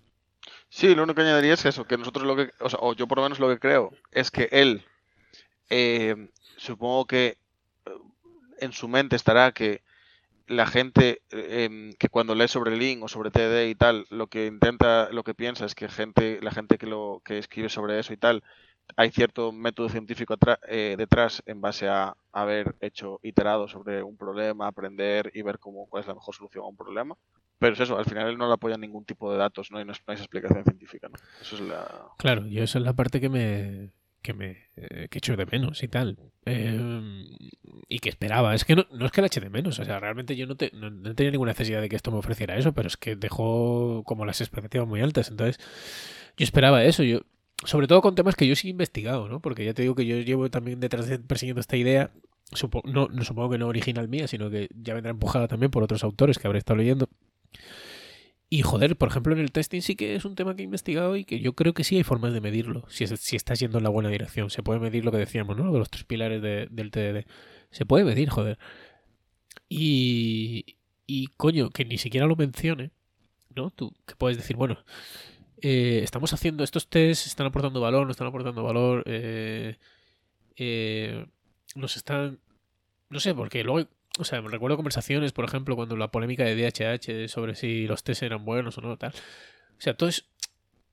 Sí, 0.68 0.94
lo 0.94 1.04
único 1.04 1.16
que 1.16 1.22
añadiría 1.22 1.54
es 1.54 1.64
eso, 1.64 1.86
que 1.86 1.96
nosotros 1.96 2.26
lo 2.26 2.36
que, 2.36 2.50
o, 2.60 2.68
sea, 2.68 2.78
o 2.82 2.94
yo 2.94 3.06
por 3.06 3.18
lo 3.18 3.22
menos 3.24 3.38
lo 3.38 3.48
que 3.48 3.58
creo, 3.58 3.92
es 4.12 4.30
que 4.30 4.48
él, 4.52 4.84
eh, 5.70 6.28
supongo 6.56 7.06
que 7.06 7.38
eh, 7.86 7.90
en 8.60 8.72
su 8.72 8.86
mente 8.86 9.16
estará 9.16 9.52
que 9.52 9.82
la 10.46 10.66
gente 10.66 11.22
eh, 11.30 11.64
em, 11.64 11.92
que 11.98 12.09
cuando 12.09 12.35
lee 12.35 12.48
sobre 12.48 12.76
Lean 12.76 13.02
o 13.02 13.09
sobre 13.09 13.30
TD 13.30 13.68
y 13.68 13.74
tal, 13.74 14.06
lo 14.11 14.28
que 14.28 14.46
intenta, 14.46 15.11
lo 15.11 15.24
que 15.24 15.35
piensa 15.35 15.66
es 15.66 15.74
que 15.74 15.88
gente, 15.88 16.38
la 16.42 16.50
gente 16.50 16.78
que 16.78 16.87
lo 16.87 17.22
que 17.24 17.38
escribe 17.38 17.68
sobre 17.68 17.98
eso 17.98 18.12
y 18.12 18.16
tal, 18.16 18.42
hay 18.96 19.11
cierto 19.11 19.52
método 19.52 19.88
científico 19.88 20.37
eh, 20.68 20.94
detrás 20.96 21.42
en 21.46 21.61
base 21.61 21.88
a 21.88 22.16
haber 22.32 22.76
hecho 22.80 23.18
iterado 23.22 23.66
sobre 23.66 24.02
un 24.02 24.16
problema, 24.16 24.68
aprender 24.68 25.30
y 25.35 25.42
ver 25.42 25.59
cómo 25.59 25.87
cuál 25.87 26.02
es 26.02 26.06
la 26.06 26.14
mejor 26.14 26.35
solución 26.35 26.64
a 26.64 26.68
un 26.68 26.76
problema. 26.76 27.16
Pero 27.59 27.72
es 27.72 27.80
eso, 27.80 27.98
al 27.98 28.04
final 28.04 28.28
él 28.28 28.38
no 28.38 28.46
le 28.46 28.54
apoya 28.54 28.76
ningún 28.76 29.04
tipo 29.04 29.32
de 29.32 29.38
datos, 29.38 29.70
no 29.70 29.78
hay, 29.78 29.85
no 29.85 29.92
hay 29.92 30.14
esa 30.14 30.22
explicación 30.22 30.62
científica, 30.62 31.09
¿no? 31.09 31.16
Eso 31.40 31.56
es 31.56 31.62
la... 31.62 32.09
Claro, 32.18 32.46
yo 32.46 32.62
esa 32.62 32.78
es 32.78 32.85
la 32.85 32.92
parte 32.92 33.20
que 33.20 33.30
me 33.30 33.92
que 34.26 34.34
me 34.34 34.56
eh, 34.76 35.08
que 35.10 35.18
echo 35.18 35.36
de 35.36 35.46
menos 35.46 35.82
y 35.82 35.88
tal. 35.88 36.18
Eh, 36.44 37.24
y 37.88 37.98
que 38.00 38.08
esperaba. 38.08 38.54
Es 38.54 38.64
que 38.64 38.76
no, 38.76 38.86
no 38.92 39.06
es 39.06 39.12
que 39.12 39.20
la 39.20 39.28
eche 39.28 39.40
de 39.40 39.48
menos 39.50 39.78
o 39.78 39.84
sea 39.84 39.98
realmente 40.00 40.36
yo 40.36 40.46
no, 40.46 40.56
te, 40.56 40.70
no 40.74 41.14
tenía 41.14 41.30
ninguna 41.30 41.52
necesidad 41.52 41.80
de 41.80 41.88
que 41.88 41.96
esto 41.96 42.10
me 42.10 42.18
ofreciera 42.18 42.56
eso 42.56 42.72
pero 42.72 42.88
es 42.88 42.96
que 42.96 43.16
dejó 43.16 44.02
como 44.04 44.26
las 44.26 44.40
expectativas 44.40 44.86
muy 44.86 45.00
altas. 45.00 45.30
Entonces 45.30 45.58
yo 46.36 46.44
esperaba 46.44 46.84
eso. 46.84 47.02
Yo 47.02 47.20
sobre 47.64 47.86
todo 47.86 48.02
con 48.02 48.14
temas 48.14 48.36
que 48.36 48.46
yo 48.46 48.54
sí 48.54 48.68
he 48.68 48.70
investigado 48.70 49.28
no 49.28 49.40
porque 49.40 49.64
ya 49.64 49.72
te 49.72 49.80
digo 49.82 49.94
que 49.94 50.04
yo 50.04 50.18
llevo 50.18 50.50
también 50.50 50.78
detrás 50.78 51.08
de 51.08 51.18
persiguiendo 51.18 51.60
esta 51.60 51.76
idea 51.78 52.10
supo- 52.52 52.82
no, 52.84 53.08
no 53.08 53.24
supongo 53.24 53.50
que 53.50 53.58
no 53.58 53.66
original 53.68 54.08
mía 54.08 54.28
sino 54.28 54.50
que 54.50 54.68
ya 54.74 54.92
vendrá 54.92 55.10
empujada 55.10 55.48
también 55.48 55.70
por 55.70 55.82
otros 55.82 56.04
autores 56.04 56.38
que 56.38 56.46
habré 56.46 56.58
estado 56.58 56.76
leyendo 56.76 57.08
y 58.48 58.62
joder, 58.62 58.96
por 58.96 59.09
ejemplo, 59.09 59.32
en 59.35 59.40
el 59.40 59.50
testing 59.52 59.80
sí 59.80 59.96
que 59.96 60.14
es 60.16 60.24
un 60.24 60.35
tema 60.37 60.54
que 60.54 60.62
he 60.62 60.64
investigado 60.64 61.16
y 61.16 61.24
que 61.24 61.40
yo 61.40 61.54
creo 61.54 61.74
que 61.74 61.85
sí 61.85 61.96
hay 61.96 62.04
formas 62.04 62.32
de 62.32 62.40
medirlo, 62.40 62.85
si, 62.88 63.06
si 63.06 63.37
estás 63.37 63.59
yendo 63.61 63.78
en 63.78 63.85
la 63.85 63.90
buena 63.90 64.09
dirección. 64.09 64.50
Se 64.50 64.62
puede 64.62 64.78
medir 64.80 65.04
lo 65.04 65.11
que 65.12 65.18
decíamos, 65.18 65.56
¿no? 65.56 65.72
De 65.72 65.78
los 65.78 65.90
tres 65.90 66.04
pilares 66.04 66.40
de- 66.42 66.68
del 66.70 66.90
TDD. 66.90 67.26
Se 67.70 67.87
puede 67.87 68.04
medir, 68.04 68.28
joder. 68.30 68.59
Y, 69.68 70.76
y 71.06 71.26
coño, 71.37 71.70
que 71.70 71.85
ni 71.85 71.98
siquiera 71.98 72.26
lo 72.26 72.37
mencione, 72.37 72.92
¿no? 73.54 73.70
Tú 73.70 73.92
que 74.06 74.14
puedes 74.16 74.37
decir, 74.37 74.56
bueno, 74.56 74.78
eh, 75.62 76.00
estamos 76.04 76.32
haciendo 76.32 76.62
estos 76.64 76.88
tests, 76.88 77.26
están 77.26 77.46
aportando 77.48 77.80
valor, 77.80 78.06
no 78.06 78.12
están 78.12 78.28
aportando 78.28 78.62
valor, 78.62 79.02
eh, 79.06 79.76
eh, 80.56 81.26
nos 81.74 81.96
están... 81.96 82.38
No 83.11 83.20
sé, 83.20 83.35
porque 83.35 83.62
luego 83.64 83.88
o 84.18 84.24
sea, 84.24 84.40
recuerdo 84.40 84.76
conversaciones, 84.76 85.33
por 85.33 85.44
ejemplo, 85.44 85.76
cuando 85.76 85.96
la 85.96 86.11
polémica 86.11 86.44
de 86.44 86.57
DHH 86.57 87.29
sobre 87.29 87.55
si 87.55 87.87
los 87.87 88.02
test 88.02 88.22
eran 88.22 88.44
buenos 88.44 88.79
o 88.79 88.81
no, 88.81 88.96
tal. 88.96 89.12
O 89.12 89.81
sea, 89.81 89.94
todo 89.94 90.09
es. 90.09 90.26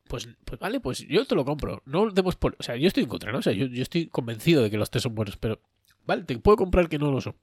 Pues, 0.08 0.28
pues 0.46 0.60
vale, 0.60 0.80
pues 0.80 1.08
yo 1.08 1.26
te 1.26 1.36
lo 1.36 1.46
compro. 1.46 1.82
No 1.86 2.10
demos 2.12 2.36
por. 2.36 2.56
O 2.60 2.64
sea, 2.64 2.76
yo 2.76 2.88
estoy 2.88 3.04
en 3.04 3.10
contra, 3.10 3.32
¿no? 3.32 3.40
O 3.40 3.42
sea, 3.42 3.54
yo, 3.54 3.66
yo 3.68 3.82
estoy 3.82 4.08
convencido 4.08 4.62
de 4.64 4.70
que 4.70 4.78
los 4.78 4.90
test 4.90 5.04
son 5.04 5.16
buenos, 5.16 5.38
pero. 5.38 5.60
Vale, 6.06 6.24
te 6.24 6.38
puedo 6.38 6.58
comprar 6.58 6.90
que 6.90 7.00
no 7.00 7.12
lo 7.12 7.22
son. 7.22 7.36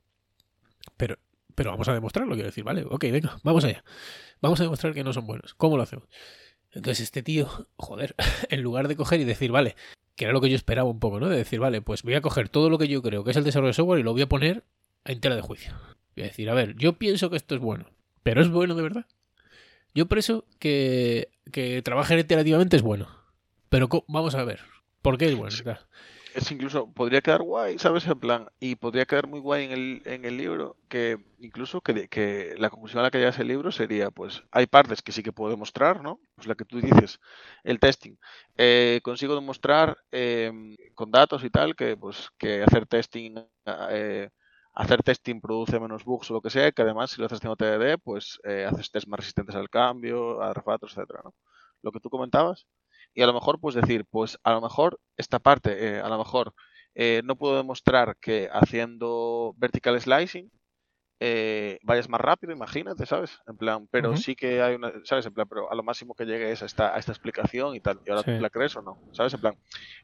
Pero, 0.96 1.18
pero 1.54 1.70
vamos 1.70 1.88
a 1.88 1.94
demostrarlo, 1.94 2.34
quiero 2.34 2.48
decir, 2.48 2.64
vale, 2.64 2.84
ok, 2.88 3.02
venga, 3.04 3.38
vamos 3.42 3.64
allá. 3.64 3.82
Vamos 4.40 4.60
a 4.60 4.64
demostrar 4.64 4.92
que 4.92 5.04
no 5.04 5.12
son 5.12 5.26
buenos. 5.26 5.54
¿Cómo 5.54 5.76
lo 5.76 5.82
hacemos? 5.82 6.08
Entonces, 6.72 7.04
este 7.04 7.22
tío, 7.22 7.48
joder, 7.76 8.14
en 8.50 8.62
lugar 8.62 8.88
de 8.88 8.96
coger 8.96 9.20
y 9.20 9.24
decir, 9.24 9.50
vale, 9.50 9.76
que 10.14 10.24
era 10.24 10.34
lo 10.34 10.40
que 10.40 10.50
yo 10.50 10.56
esperaba 10.56 10.90
un 10.90 11.00
poco, 11.00 11.20
¿no? 11.20 11.28
De 11.28 11.36
decir, 11.36 11.58
vale, 11.58 11.80
pues 11.80 12.02
voy 12.02 12.14
a 12.14 12.20
coger 12.20 12.50
todo 12.50 12.68
lo 12.68 12.78
que 12.78 12.88
yo 12.88 13.00
creo 13.02 13.24
que 13.24 13.30
es 13.30 13.36
el 13.36 13.44
desarrollo 13.44 13.68
de 13.68 13.74
software 13.74 14.00
y 14.00 14.02
lo 14.02 14.12
voy 14.12 14.22
a 14.22 14.28
poner 14.28 14.64
en 15.10 15.20
tela 15.20 15.36
de 15.36 15.42
juicio. 15.42 15.72
Voy 16.14 16.24
a 16.24 16.28
decir, 16.28 16.48
a 16.50 16.54
ver, 16.54 16.76
yo 16.76 16.94
pienso 16.94 17.30
que 17.30 17.36
esto 17.36 17.54
es 17.54 17.60
bueno, 17.60 17.86
pero 18.22 18.40
es 18.40 18.48
bueno 18.48 18.74
de 18.74 18.82
verdad. 18.82 19.06
Yo 19.94 20.06
pienso 20.06 20.44
que, 20.58 21.30
que 21.52 21.82
trabajar 21.82 22.18
iterativamente 22.18 22.76
es 22.76 22.82
bueno, 22.82 23.08
pero 23.68 23.88
vamos 24.06 24.34
a 24.34 24.44
ver, 24.44 24.60
¿por 25.02 25.18
qué 25.18 25.26
es 25.26 25.34
bueno? 25.34 25.50
Sí. 25.50 25.64
Es 26.32 26.52
incluso, 26.52 26.92
podría 26.92 27.22
quedar 27.22 27.42
guay, 27.42 27.76
¿sabes? 27.80 28.06
En 28.06 28.20
plan, 28.20 28.48
y 28.60 28.76
podría 28.76 29.04
quedar 29.04 29.26
muy 29.26 29.40
guay 29.40 29.64
en 29.64 29.72
el, 29.72 30.02
en 30.04 30.24
el 30.24 30.36
libro, 30.36 30.76
que 30.88 31.18
incluso 31.40 31.80
que, 31.80 32.06
que 32.06 32.54
la 32.56 32.70
conclusión 32.70 33.00
a 33.00 33.02
la 33.02 33.10
que 33.10 33.18
llega 33.18 33.30
ese 33.30 33.42
libro 33.42 33.72
sería, 33.72 34.12
pues, 34.12 34.44
hay 34.52 34.66
partes 34.66 35.02
que 35.02 35.10
sí 35.10 35.24
que 35.24 35.32
puedo 35.32 35.50
demostrar, 35.50 36.04
¿no? 36.04 36.20
Pues 36.36 36.46
la 36.46 36.54
que 36.54 36.64
tú 36.64 36.80
dices, 36.80 37.18
el 37.64 37.80
testing. 37.80 38.14
Eh, 38.56 39.00
consigo 39.02 39.34
demostrar 39.34 39.98
eh, 40.12 40.52
con 40.94 41.10
datos 41.10 41.42
y 41.42 41.50
tal 41.50 41.74
que, 41.74 41.96
pues, 41.96 42.30
que 42.38 42.62
hacer 42.62 42.86
testing, 42.86 43.34
eh, 43.90 44.30
hacer 44.74 45.02
testing 45.02 45.40
produce 45.40 45.78
menos 45.80 46.04
bugs 46.04 46.30
o 46.30 46.34
lo 46.34 46.40
que 46.40 46.50
sea, 46.50 46.72
que 46.72 46.82
además 46.82 47.10
si 47.10 47.20
lo 47.20 47.26
haces 47.26 47.38
haciendo 47.38 47.56
TDD, 47.56 47.98
pues 48.02 48.38
eh, 48.44 48.64
haces 48.64 48.90
test 48.90 49.06
más 49.08 49.18
resistentes 49.20 49.54
al 49.56 49.68
cambio, 49.70 50.40
a 50.42 50.52
refactors, 50.54 50.96
etcétera, 50.96 51.20
¿no? 51.24 51.34
Lo 51.82 51.92
que 51.92 52.00
tú 52.00 52.10
comentabas. 52.10 52.66
Y 53.14 53.22
a 53.22 53.26
lo 53.26 53.32
mejor, 53.34 53.58
pues 53.58 53.74
decir, 53.74 54.04
pues 54.10 54.38
a 54.44 54.52
lo 54.52 54.60
mejor 54.60 55.00
esta 55.16 55.38
parte, 55.40 55.96
eh, 55.96 56.00
a 56.00 56.08
lo 56.08 56.18
mejor 56.18 56.54
eh, 56.94 57.22
no 57.24 57.36
puedo 57.36 57.56
demostrar 57.56 58.16
que 58.20 58.48
haciendo 58.52 59.54
vertical 59.56 60.00
slicing 60.00 60.50
eh, 61.22 61.78
vayas 61.82 62.08
más 62.08 62.20
rápido, 62.20 62.52
imagínate, 62.52 63.04
¿sabes? 63.04 63.38
En 63.46 63.56
plan, 63.56 63.86
pero 63.90 64.12
sí 64.16 64.34
que 64.34 64.62
hay 64.62 64.74
una, 64.76 64.92
¿sabes? 65.04 65.26
En 65.26 65.34
plan, 65.34 65.46
pero 65.48 65.70
a 65.70 65.74
lo 65.74 65.82
máximo 65.82 66.14
que 66.14 66.24
llegue 66.24 66.50
es 66.50 66.62
a 66.62 66.66
esta, 66.66 66.94
a 66.94 66.98
esta 66.98 67.12
explicación 67.12 67.74
y 67.74 67.80
tal. 67.80 68.00
¿Y 68.06 68.10
ahora 68.10 68.22
Sí. 68.22 68.36
tú 68.36 68.40
la 68.40 68.48
crees 68.50 68.74
o 68.76 68.82
no? 68.82 68.98
¿Sabes? 69.12 69.34
En 69.34 69.40
plan, 69.40 69.54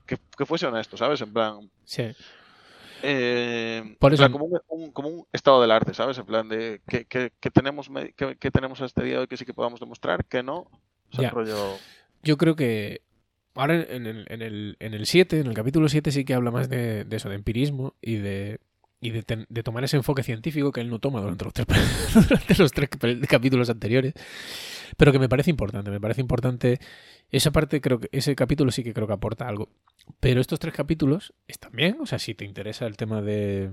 que, 0.07 0.19
que 0.37 0.45
fuese 0.45 0.67
honesto, 0.67 0.97
¿sabes? 0.97 1.21
En 1.23 1.33
plan, 1.33 1.71
Sí. 1.85 2.13
Eh, 3.03 3.97
Por 3.99 4.15
eso- 4.15 4.31
como, 4.31 4.45
un, 4.47 4.61
un- 4.69 4.93
como 4.93 5.09
un 5.09 5.27
estado 5.33 5.61
del 5.61 5.71
arte, 5.71 5.95
¿sabes? 5.95 6.19
En 6.19 6.27
plan 6.27 6.49
de 6.49 6.81
que, 6.89 7.05
que, 7.07 7.33
que 7.41 7.51
tenemos 7.51 7.89
que, 8.17 8.37
que 8.37 8.51
tenemos 8.51 8.81
a 8.81 8.87
este 8.87 9.03
día 9.05 9.21
hoy 9.21 9.27
que 9.27 9.37
sí 9.37 9.45
que 9.45 9.55
podamos 9.55 9.81
demostrar, 9.81 10.25
que 10.25 10.43
no. 10.43 10.59
O 11.13 11.17
sea, 11.17 11.31
rollo. 11.31 11.77
Yo 12.23 12.37
creo 12.37 12.57
que 12.57 13.03
ahora 13.55 13.75
en 13.83 14.07
el, 14.07 14.27
en 14.29 14.43
el, 14.43 14.77
en 14.81 14.95
el 14.95 15.07
7, 15.07 15.41
en 15.41 15.47
el 15.47 15.55
capítulo 15.55 15.89
7 15.89 16.11
sí 16.11 16.25
que 16.25 16.35
habla 16.35 16.51
más 16.51 16.69
de, 16.69 17.05
de 17.05 17.17
eso, 17.17 17.29
de 17.29 17.37
empirismo 17.37 17.95
y 18.01 18.17
de 18.17 18.59
y 19.01 19.11
de, 19.11 19.23
ten- 19.23 19.47
de 19.49 19.63
tomar 19.63 19.85
ese 19.85 19.97
enfoque 19.97 20.23
científico 20.23 20.73
que 20.73 20.81
él 20.81 20.91
no 20.91 20.99
toma 20.99 21.21
durante 21.21 21.45
los 21.45 21.55
tres, 21.55 21.67
durante 22.29 22.55
los 22.57 22.73
tres 22.73 22.89
cap- 22.91 23.27
capítulos 23.29 23.71
anteriores, 23.71 24.15
pero 24.97 25.13
que 25.13 25.19
me 25.19 25.29
parece 25.29 25.51
importante, 25.51 25.91
me 25.91 26.01
parece 26.01 26.21
importante 26.21 26.79
esa 27.31 27.51
parte, 27.53 27.81
creo 27.81 28.01
que 28.01 28.09
ese 28.13 28.35
capítulo 28.37 28.71
sí 28.71 28.83
que 28.85 28.95
creo 28.95 29.07
que 29.07 29.13
aporta 29.15 29.49
algo, 29.49 29.69
pero 30.21 30.41
estos 30.41 30.61
tres 30.61 30.75
capítulos 30.75 31.35
están 31.49 31.73
bien, 31.73 31.99
o 32.01 32.07
sea, 32.07 32.19
si 32.19 32.35
te 32.35 32.45
interesa 32.45 32.87
el 32.87 32.97
tema 32.97 33.23
de 33.23 33.71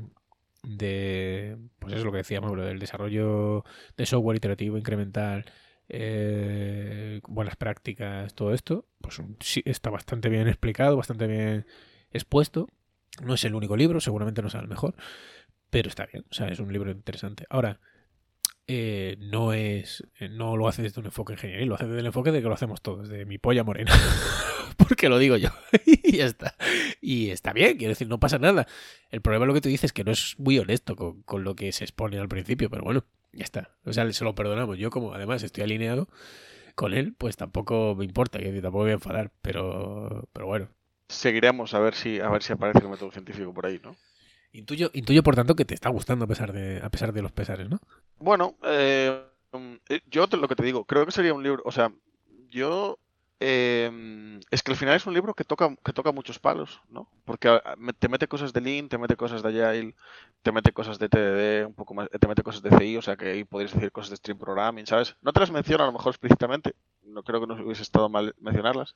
de 0.63 1.57
pues 1.79 1.93
es 1.93 2.03
lo 2.03 2.11
que 2.11 2.19
decíamos, 2.19 2.55
lo 2.55 2.63
del 2.65 2.79
desarrollo 2.79 3.65
de 3.97 4.05
software 4.05 4.37
iterativo 4.37 4.77
incremental, 4.77 5.45
eh, 5.89 7.19
buenas 7.27 7.55
prácticas, 7.57 8.33
todo 8.33 8.53
esto, 8.53 8.85
pues 9.01 9.21
sí 9.41 9.61
está 9.65 9.89
bastante 9.89 10.29
bien 10.29 10.47
explicado, 10.47 10.95
bastante 10.97 11.27
bien 11.27 11.65
expuesto. 12.11 12.67
No 13.21 13.35
es 13.35 13.43
el 13.43 13.55
único 13.55 13.75
libro, 13.77 13.99
seguramente 13.99 14.41
no 14.41 14.49
sea 14.49 14.61
el 14.61 14.67
mejor, 14.67 14.95
pero 15.69 15.89
está 15.89 16.05
bien, 16.11 16.25
o 16.29 16.33
sea, 16.33 16.47
es 16.47 16.59
un 16.59 16.71
libro 16.71 16.91
interesante. 16.91 17.45
Ahora, 17.49 17.79
eh, 18.65 19.17
no 19.19 19.51
es 19.51 20.03
eh, 20.19 20.29
no 20.29 20.55
lo 20.55 20.69
hace 20.69 20.81
desde 20.81 21.01
un 21.01 21.07
enfoque 21.07 21.33
ingenieril, 21.33 21.67
lo 21.67 21.75
hace 21.75 21.85
desde 21.85 21.99
el 21.99 22.05
enfoque 22.05 22.31
de 22.31 22.41
que 22.41 22.47
lo 22.47 22.53
hacemos 22.53 22.81
todos, 22.81 23.09
de 23.09 23.25
mi 23.25 23.37
polla 23.37 23.63
morena. 23.63 23.91
Porque 24.77 25.09
lo 25.09 25.19
digo 25.19 25.37
yo. 25.37 25.49
y 25.85 26.17
ya 26.17 26.25
está. 26.25 26.55
Y 27.01 27.29
está 27.29 27.53
bien, 27.53 27.77
quiero 27.77 27.89
decir, 27.89 28.07
no 28.07 28.19
pasa 28.19 28.39
nada. 28.39 28.67
El 29.09 29.21
problema 29.21 29.45
es 29.45 29.47
lo 29.47 29.53
que 29.53 29.61
tú 29.61 29.69
dices, 29.69 29.93
que 29.93 30.03
no 30.03 30.11
es 30.11 30.35
muy 30.39 30.57
honesto 30.59 30.95
con, 30.95 31.21
con 31.23 31.43
lo 31.43 31.55
que 31.55 31.71
se 31.71 31.83
expone 31.83 32.17
al 32.17 32.29
principio, 32.29 32.69
pero 32.69 32.83
bueno, 32.83 33.05
ya 33.33 33.43
está. 33.43 33.75
O 33.83 33.93
sea, 33.93 34.11
se 34.11 34.23
lo 34.23 34.35
perdonamos. 34.35 34.77
Yo, 34.77 34.89
como 34.89 35.13
además 35.13 35.43
estoy 35.43 35.63
alineado 35.63 36.07
con 36.75 36.93
él, 36.93 37.13
pues 37.17 37.37
tampoco 37.37 37.95
me 37.95 38.05
importa, 38.05 38.39
que 38.39 38.51
tampoco 38.61 38.79
me 38.79 38.83
voy 38.85 38.91
a 38.91 38.93
enfadar, 38.93 39.31
pero, 39.41 40.29
pero 40.33 40.47
bueno. 40.47 40.69
Seguiremos 41.07 41.73
a 41.73 41.79
ver 41.79 41.95
si 41.95 42.19
a 42.19 42.29
ver 42.29 42.43
si 42.43 42.51
aparece 42.53 42.79
el 42.83 42.89
método 42.89 43.11
científico 43.11 43.53
por 43.53 43.65
ahí, 43.65 43.79
¿no? 43.83 43.97
Intuyo, 44.53 44.89
intuyo, 44.93 45.21
por 45.23 45.35
tanto, 45.35 45.55
que 45.55 45.65
te 45.65 45.73
está 45.73 45.89
gustando 45.89 46.23
a 46.25 46.27
pesar 46.29 46.53
de, 46.53 46.79
a 46.81 46.89
pesar 46.89 47.11
de 47.13 47.21
los 47.21 47.31
pesares, 47.33 47.69
¿no? 47.69 47.79
Bueno, 48.19 48.55
eh, 48.63 49.23
mm, 49.51 49.73
eh, 49.89 50.01
yo 50.07 50.27
te- 50.27 50.37
lo 50.37 50.47
que 50.47 50.55
te 50.55 50.63
digo, 50.63 50.85
creo 50.85 51.05
que 51.05 51.11
sería 51.11 51.33
un 51.33 51.43
libro, 51.43 51.61
o 51.65 51.71
sea, 51.71 51.91
yo 52.49 52.99
eh, 53.39 54.39
es 54.51 54.63
que 54.63 54.71
al 54.71 54.77
final 54.77 54.95
es 54.95 55.05
un 55.05 55.13
libro 55.13 55.33
que 55.33 55.43
toca 55.43 55.75
que 55.83 55.91
toca 55.93 56.11
muchos 56.13 56.39
palos, 56.39 56.81
¿no? 56.89 57.09
Porque 57.25 57.49
ah, 57.49 57.75
te 57.99 58.07
mete 58.07 58.27
cosas 58.27 58.53
de 58.53 58.61
Lean, 58.61 58.87
te 58.89 58.97
mete 58.97 59.17
cosas 59.17 59.43
de 59.43 59.65
Agile, 59.65 59.95
te 60.43 60.51
mete 60.53 60.71
cosas 60.71 60.97
de 60.99 61.09
TDD, 61.09 61.65
un 61.67 61.73
poco 61.73 61.93
más, 61.93 62.09
te 62.09 62.27
mete 62.27 62.43
cosas 62.43 62.61
de 62.61 62.69
CI, 62.77 62.97
o 62.97 63.01
sea 63.01 63.17
que 63.17 63.31
ahí 63.31 63.43
podrías 63.43 63.73
decir 63.73 63.91
cosas 63.91 64.11
de 64.11 64.15
Stream 64.17 64.37
Programming, 64.37 64.85
¿sabes? 64.87 65.15
No 65.21 65.33
te 65.33 65.39
las 65.41 65.51
menciono 65.51 65.83
a 65.83 65.87
lo 65.87 65.93
mejor 65.93 66.11
explícitamente, 66.11 66.75
no 67.03 67.23
creo 67.23 67.41
que 67.41 67.47
no 67.47 67.55
hubiese 67.65 67.81
estado 67.83 68.07
mal 68.09 68.33
mencionarlas, 68.39 68.95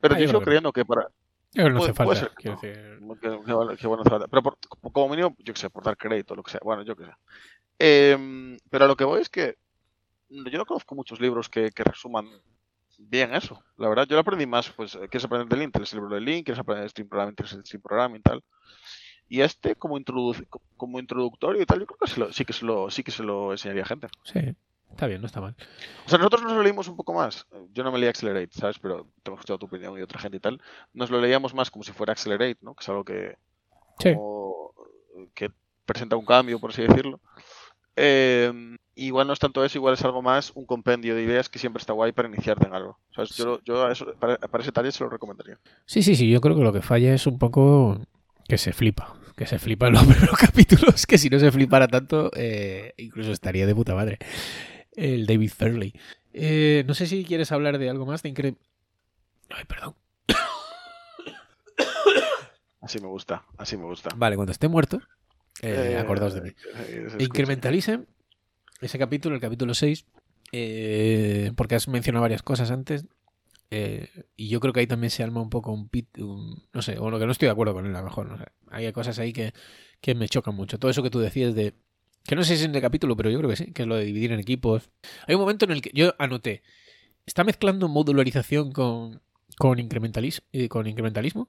pero 0.00 0.14
Ah, 0.14 0.18
yo 0.18 0.26
sigo 0.28 0.40
creo 0.40 0.42
creyendo 0.42 0.72
que 0.72 0.84
para, 0.86 1.08
Creo 1.52 1.66
que 1.66 1.72
no 1.72 1.78
hace 1.84 1.92
falta. 1.94 2.20
Qué, 2.36 2.48
qué 3.20 3.52
bueno, 3.54 3.76
qué 3.76 3.86
bueno 3.86 4.02
hace 4.02 4.10
falta. 4.10 4.28
Pero 4.28 4.42
por- 4.42 4.58
como 4.92 5.08
mínimo, 5.08 5.34
yo 5.38 5.52
que 5.52 5.60
sé, 5.60 5.70
por 5.70 5.84
dar 5.84 5.96
crédito, 5.96 6.34
lo 6.34 6.42
que 6.42 6.50
sea. 6.52 6.60
Bueno, 6.62 6.82
yo 6.82 6.96
que 6.96 7.04
sé. 7.04 7.12
Em, 7.78 8.56
pero 8.70 8.84
a 8.84 8.88
lo 8.88 8.96
que 8.96 9.04
voy 9.04 9.20
es 9.20 9.28
que 9.28 9.56
yo 10.28 10.58
no 10.58 10.64
conozco 10.66 10.94
muchos 10.94 11.20
libros 11.20 11.48
que, 11.48 11.70
resuman 11.76 12.28
bien 12.98 13.34
eso. 13.34 13.62
La 13.76 13.88
verdad, 13.88 14.06
yo 14.06 14.14
lo 14.16 14.20
aprendí 14.20 14.46
más, 14.46 14.70
pues, 14.70 14.94
eh, 14.94 15.00
quieres 15.10 15.24
aprender 15.24 15.48
de 15.48 15.56
Lean, 15.56 15.72
tienes 15.72 15.92
el 15.92 15.98
libro 16.00 16.14
de 16.14 16.20
Lean, 16.20 16.42
quieres 16.42 16.60
aprender 16.60 16.84
de 16.84 16.88
Stream 16.90 17.08
Programming, 17.08 17.34
tienes 17.34 17.52
el 17.54 17.64
Stream 17.64 17.82
Programming 17.82 18.20
y 18.20 18.22
tal. 18.22 18.44
Y 19.28 19.40
este, 19.40 19.74
como, 19.76 19.98
introduc- 19.98 20.46
como 20.76 20.98
introductorio 21.00 21.60
y 21.62 21.66
tal, 21.66 21.80
yo 21.80 21.86
creo 21.86 21.98
que 21.98 22.06
se 22.06 22.20
lo- 22.20 22.32
sí, 22.32 22.44
que 22.44 22.52
se 22.52 22.64
lo, 22.64 22.90
sí 22.90 23.02
que 23.02 23.10
se 23.10 23.22
lo 23.22 23.52
enseñaría 23.52 23.82
a 23.82 23.86
gente. 23.86 24.06
Sí, 24.24 24.40
está 24.92 25.06
bien, 25.06 25.20
no 25.20 25.26
está 25.26 25.40
mal. 25.40 25.54
O 26.06 26.08
sea, 26.08 26.18
nosotros 26.18 26.42
nos 26.42 26.52
lo 26.52 26.62
leímos 26.62 26.86
un 26.88 26.96
poco 26.96 27.12
más. 27.12 27.46
Yo 27.72 27.82
no 27.84 27.90
me 27.92 27.98
leí 27.98 28.08
Accelerate, 28.08 28.50
¿sabes? 28.52 28.78
Pero 28.78 29.08
tengo 29.22 29.36
escuchado 29.36 29.58
tu 29.58 29.66
opinión 29.66 29.98
y 29.98 30.02
otra 30.02 30.20
gente 30.20 30.36
y 30.36 30.40
tal. 30.40 30.60
Nos 30.94 31.10
lo 31.10 31.20
leíamos 31.20 31.54
más 31.54 31.70
como 31.70 31.82
si 31.82 31.92
fuera 31.92 32.12
Accelerate, 32.12 32.58
¿no? 32.62 32.74
Que 32.74 32.82
es 32.82 32.88
algo 32.88 33.04
que, 33.04 33.36
Sí. 33.98 34.14
como, 34.14 34.72
eh, 35.18 35.28
que 35.34 35.50
presenta 35.84 36.16
un 36.16 36.24
cambio, 36.24 36.58
por 36.60 36.70
así 36.70 36.82
decirlo. 36.82 37.20
Eh, 37.96 38.52
igual 38.94 39.26
no 39.26 39.32
es 39.32 39.38
tanto 39.38 39.64
eso, 39.64 39.76
igual 39.78 39.94
es 39.94 40.04
algo 40.04 40.22
más 40.22 40.52
un 40.54 40.64
compendio 40.64 41.14
de 41.14 41.22
ideas 41.22 41.48
que 41.48 41.58
siempre 41.58 41.80
está 41.80 41.92
guay 41.92 42.12
para 42.12 42.28
iniciarte 42.28 42.66
en 42.66 42.74
algo. 42.74 42.98
¿Sabes? 43.14 43.30
Yo, 43.36 43.44
lo- 43.44 43.62
yo 43.64 43.84
a 43.86 43.92
eso, 43.92 44.06
para, 44.18 44.38
para 44.38 44.62
ese 44.62 44.72
taller 44.72 44.92
se 44.92 45.04
lo 45.04 45.10
recomendaría. 45.10 45.58
Sí, 45.86 46.02
sí, 46.02 46.14
sí, 46.16 46.30
yo 46.30 46.40
creo 46.40 46.56
que 46.56 46.62
lo 46.62 46.72
que 46.72 46.82
falla 46.82 47.12
es 47.14 47.26
un 47.26 47.38
poco 47.38 48.00
que 48.48 48.58
se 48.58 48.72
flipa. 48.72 49.14
Que 49.36 49.46
se 49.46 49.58
flipa 49.58 49.88
en 49.88 49.94
los 49.94 50.04
primeros 50.06 50.36
capítulos, 50.38 51.06
que 51.06 51.18
si 51.18 51.28
no 51.30 51.38
se 51.38 51.50
flipara 51.50 51.88
tanto, 51.88 52.30
eh, 52.36 52.92
incluso 52.98 53.32
estaría 53.32 53.66
de 53.66 53.74
puta 53.74 53.94
madre. 53.94 54.18
El 54.94 55.26
David 55.26 55.50
Fairley. 55.50 55.92
Eh, 56.32 56.84
no 56.86 56.94
sé 56.94 57.06
si 57.06 57.24
quieres 57.24 57.52
hablar 57.52 57.78
de 57.78 57.88
algo 57.90 58.06
más 58.06 58.22
de 58.22 58.28
Incre... 58.30 58.54
Ay, 59.50 59.64
perdón. 59.66 59.94
Así 62.80 63.00
me 63.00 63.06
gusta, 63.06 63.44
así 63.58 63.76
me 63.76 63.84
gusta. 63.84 64.10
Vale, 64.16 64.34
cuando 64.36 64.50
esté 64.52 64.66
muerto, 64.68 65.00
eh, 65.62 65.92
Eh, 65.92 65.96
acordaos 65.96 66.34
de 66.34 66.40
mí. 66.42 66.48
eh. 66.88 67.16
Incrementalism, 67.20 68.02
ese 68.80 68.98
capítulo, 68.98 69.36
el 69.36 69.40
capítulo 69.40 69.72
6, 69.74 70.04
eh, 70.50 71.52
porque 71.56 71.76
has 71.76 71.86
mencionado 71.86 72.22
varias 72.22 72.42
cosas 72.42 72.70
antes, 72.70 73.06
y 74.36 74.48
yo 74.48 74.60
creo 74.60 74.72
que 74.74 74.80
ahí 74.80 74.86
también 74.86 75.10
se 75.10 75.22
arma 75.22 75.40
un 75.40 75.48
poco 75.48 75.72
un 75.72 75.88
pit, 75.88 76.18
un- 76.18 76.62
no 76.74 76.82
sé, 76.82 76.98
o 76.98 77.08
lo 77.08 77.18
que 77.18 77.24
no 77.26 77.32
estoy 77.32 77.46
de 77.46 77.52
acuerdo 77.52 77.72
con 77.72 77.86
él, 77.86 77.94
a 77.94 78.00
lo 78.00 78.04
mejor, 78.06 78.26
no 78.26 78.36
sé. 78.36 78.44
Hay 78.70 78.92
cosas 78.92 79.18
ahí 79.18 79.32
que, 79.32 79.54
que 80.00 80.14
me 80.14 80.28
chocan 80.28 80.54
mucho. 80.54 80.78
Todo 80.78 80.90
eso 80.90 81.02
que 81.02 81.08
tú 81.10 81.20
decías 81.20 81.54
de, 81.54 81.72
que 82.24 82.36
no 82.36 82.42
sé 82.44 82.56
si 82.56 82.62
es 82.62 82.68
en 82.68 82.74
el 82.74 82.80
capítulo, 82.80 83.16
pero 83.16 83.30
yo 83.30 83.38
creo 83.38 83.50
que 83.50 83.56
sí, 83.56 83.72
que 83.72 83.82
es 83.82 83.88
lo 83.88 83.96
de 83.96 84.04
dividir 84.04 84.32
en 84.32 84.40
equipos. 84.40 84.90
Hay 85.26 85.34
un 85.34 85.40
momento 85.40 85.64
en 85.64 85.72
el 85.72 85.82
que 85.82 85.90
yo 85.94 86.14
anoté, 86.18 86.62
está 87.26 87.44
mezclando 87.44 87.88
modularización 87.88 88.72
con, 88.72 89.20
con, 89.58 89.78
incrementalis- 89.78 90.42
con 90.68 90.86
incrementalismo. 90.86 91.48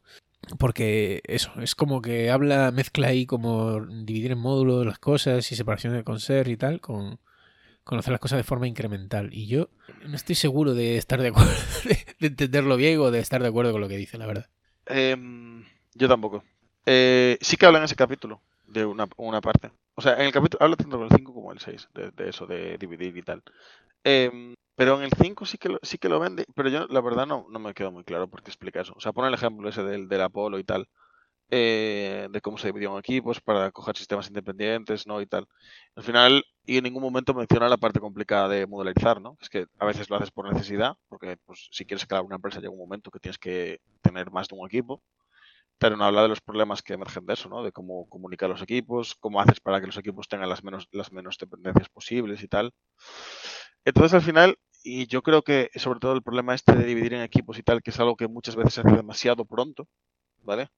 Porque 0.60 1.22
eso, 1.26 1.52
es 1.62 1.74
como 1.74 2.02
que 2.02 2.30
habla, 2.30 2.72
mezcla 2.72 3.08
ahí 3.08 3.26
como 3.26 3.80
dividir 3.86 4.34
en 4.34 4.40
módulos 4.40 4.86
las 4.86 5.00
cosas 5.00 5.50
y 5.50 5.56
separación 5.56 5.94
de 5.94 6.04
conser 6.04 6.50
y 6.50 6.58
tal, 6.58 6.82
con, 6.82 7.18
con 7.86 7.98
hacer 7.98 8.12
las 8.12 8.20
cosas 8.20 8.38
de 8.40 8.44
forma 8.44 8.68
incremental. 8.68 9.34
Y 9.34 9.48
yo 9.48 9.70
no 10.06 10.16
estoy 10.18 10.36
seguro 10.36 10.74
de 10.74 10.98
estar 10.98 11.22
de 11.22 11.30
acuerdo, 11.30 11.50
de, 11.86 11.98
de 12.20 12.28
entenderlo 12.28 12.76
bien 12.76 13.00
o 13.00 13.10
de 13.10 13.20
estar 13.20 13.42
de 13.42 13.48
acuerdo 13.48 13.72
con 13.72 13.80
lo 13.80 13.88
que 13.88 13.96
dice, 13.96 14.18
la 14.18 14.26
verdad. 14.26 14.48
Em, 14.86 15.64
yo 15.94 16.10
tampoco. 16.10 16.44
Eh, 16.86 17.38
sí 17.40 17.56
que 17.56 17.66
habla 17.66 17.78
en 17.80 17.86
ese 17.86 17.96
capítulo 17.96 18.42
de 18.74 18.86
una, 18.86 19.08
una 19.18 19.42
parte. 19.42 19.72
O 19.96 20.02
sea, 20.02 20.16
en 20.16 20.22
el 20.26 20.32
capítulo 20.32 20.64
habla 20.64 20.76
tanto 20.76 20.98
del 20.98 21.10
5 21.16 21.34
como 21.34 21.52
el 21.52 21.60
6, 21.60 21.90
de, 21.94 22.12
de 22.12 22.30
eso, 22.30 22.48
de 22.48 22.78
dividir 22.78 23.16
y 23.16 23.22
tal. 23.22 23.44
Em, 24.04 24.56
pero 24.76 24.98
en 24.98 25.04
el 25.04 25.12
5 25.12 25.46
sí 25.46 25.58
que 25.58 25.70
lo, 25.70 25.80
sí 25.84 25.98
que 25.98 26.10
lo 26.10 26.20
vende, 26.20 26.46
pero 26.56 26.70
yo 26.70 26.88
la 26.88 27.02
verdad 27.02 27.28
no, 27.28 27.46
no 27.50 27.60
me 27.60 27.74
quedó 27.74 27.92
muy 27.92 28.04
claro 28.04 28.28
por 28.28 28.42
qué 28.44 28.50
explica 28.50 28.82
eso. 28.82 28.94
O 28.96 29.00
sea, 29.00 29.14
pone 29.14 29.28
el 29.30 29.34
ejemplo 29.36 29.70
ese 29.70 29.84
del, 29.84 30.08
del 30.10 30.22
Apolo 30.22 30.60
y 30.60 30.64
tal, 30.64 30.90
eh, 31.50 32.28
de 32.32 32.42
cómo 32.42 32.58
se 32.58 32.68
dividió 32.68 32.92
en 32.94 33.00
equipos 33.00 33.40
para 33.42 33.72
coger 33.72 33.96
sistemas 33.96 34.28
independientes, 34.28 35.06
¿no? 35.08 35.22
Y 35.22 35.28
tal. 35.28 35.48
Al 35.96 36.04
final, 36.04 36.44
y 36.66 36.78
en 36.78 36.84
ningún 36.86 37.04
momento 37.04 37.34
menciona 37.36 37.70
la 37.70 37.78
parte 37.78 38.00
complicada 38.00 38.50
de 38.50 38.66
modularizar, 38.68 39.22
¿no? 39.22 39.38
Es 39.42 39.50
que 39.50 39.68
a 39.80 39.86
veces 39.86 40.10
lo 40.10 40.16
haces 40.16 40.32
por 40.32 40.52
necesidad, 40.52 40.96
porque 41.10 41.38
pues, 41.46 41.68
si 41.72 41.86
quieres 41.86 42.04
escalar 42.04 42.26
una 42.26 42.38
empresa 42.38 42.60
llega 42.60 42.72
un 42.72 42.80
momento 42.80 43.12
que 43.12 43.20
tienes 43.20 43.38
que 43.38 43.82
tener 44.02 44.32
más 44.32 44.48
de 44.48 44.56
un 44.56 44.66
equipo 44.68 45.04
pero 45.78 45.98
no 45.98 46.06
habla 46.06 46.24
de 46.24 46.30
los 46.30 46.42
problemas 46.42 46.82
que 46.82 46.94
emergen 46.94 47.26
de 47.26 47.34
eso, 47.34 47.50
¿no? 47.50 47.64
De 47.64 47.72
cómo 47.72 48.08
comunicar 48.10 48.50
los 48.50 48.62
equipos, 48.62 49.16
cómo 49.16 49.42
haces 49.42 49.60
para 49.60 49.82
que 49.82 49.88
los 49.88 49.98
equipos 49.98 50.28
tengan 50.28 50.50
las 50.50 50.64
menos, 50.64 50.88
las 50.92 51.12
menos 51.12 51.38
dependencias 51.38 51.90
posibles 51.90 52.42
y 52.44 52.48
tal. 52.48 52.72
Entonces, 53.86 54.14
al 54.14 54.22
final, 54.22 54.58
y 54.84 55.08
yo 55.08 55.22
creo 55.22 55.42
que 55.44 55.70
sobre 55.76 56.00
todo 56.00 56.14
el 56.14 56.24
problema 56.24 56.56
este 56.56 56.74
de 56.74 56.86
dividir 56.86 57.14
en 57.14 57.22
equipos 57.22 57.58
y 57.58 57.64
tal, 57.64 57.82
que 57.82 57.92
es 57.92 58.00
algo 58.00 58.16
que 58.16 58.28
muchas 58.28 58.56
veces 58.56 58.76
se 58.76 58.82
hace 58.82 58.96
demasiado 58.96 59.46
pronto, 59.46 59.88
¿vale? 60.44 60.70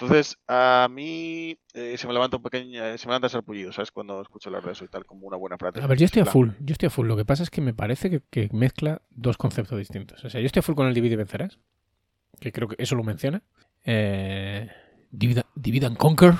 Entonces, 0.00 0.36
a 0.46 0.86
mí 0.88 1.58
eh, 1.74 1.98
se 1.98 2.06
me 2.06 2.12
levanta 2.12 2.36
un 2.36 2.42
pequeño, 2.44 2.80
se 2.96 3.06
me 3.06 3.10
levanta 3.10 3.26
el 3.26 3.32
sarpullido, 3.32 3.72
¿sabes? 3.72 3.90
Cuando 3.90 4.22
escucho 4.22 4.48
hablar 4.48 4.64
de 4.64 4.72
eso 4.72 4.84
y 4.84 4.88
tal, 4.88 5.04
como 5.04 5.26
una 5.26 5.36
buena 5.36 5.58
práctica. 5.58 5.84
A 5.84 5.88
ver, 5.88 5.98
yo 5.98 6.04
estoy 6.04 6.22
a 6.22 6.24
full, 6.24 6.50
yo 6.60 6.72
estoy 6.72 6.86
a 6.86 6.90
full. 6.90 7.08
Lo 7.08 7.16
que 7.16 7.24
pasa 7.24 7.42
es 7.42 7.50
que 7.50 7.60
me 7.60 7.74
parece 7.74 8.08
que, 8.08 8.22
que 8.30 8.48
mezcla 8.52 9.02
dos 9.10 9.36
conceptos 9.36 9.76
distintos. 9.76 10.24
O 10.24 10.30
sea, 10.30 10.40
yo 10.40 10.46
estoy 10.46 10.60
a 10.60 10.62
full 10.62 10.76
con 10.76 10.86
el 10.86 10.94
divide 10.94 11.14
y 11.14 11.16
vencerás, 11.16 11.58
que 12.40 12.52
creo 12.52 12.68
que 12.68 12.76
eso 12.78 12.94
lo 12.94 13.02
menciona. 13.02 13.42
Eh, 13.84 14.70
divide, 15.10 15.44
divide 15.54 15.86
and 15.86 15.96
conquer, 15.96 16.34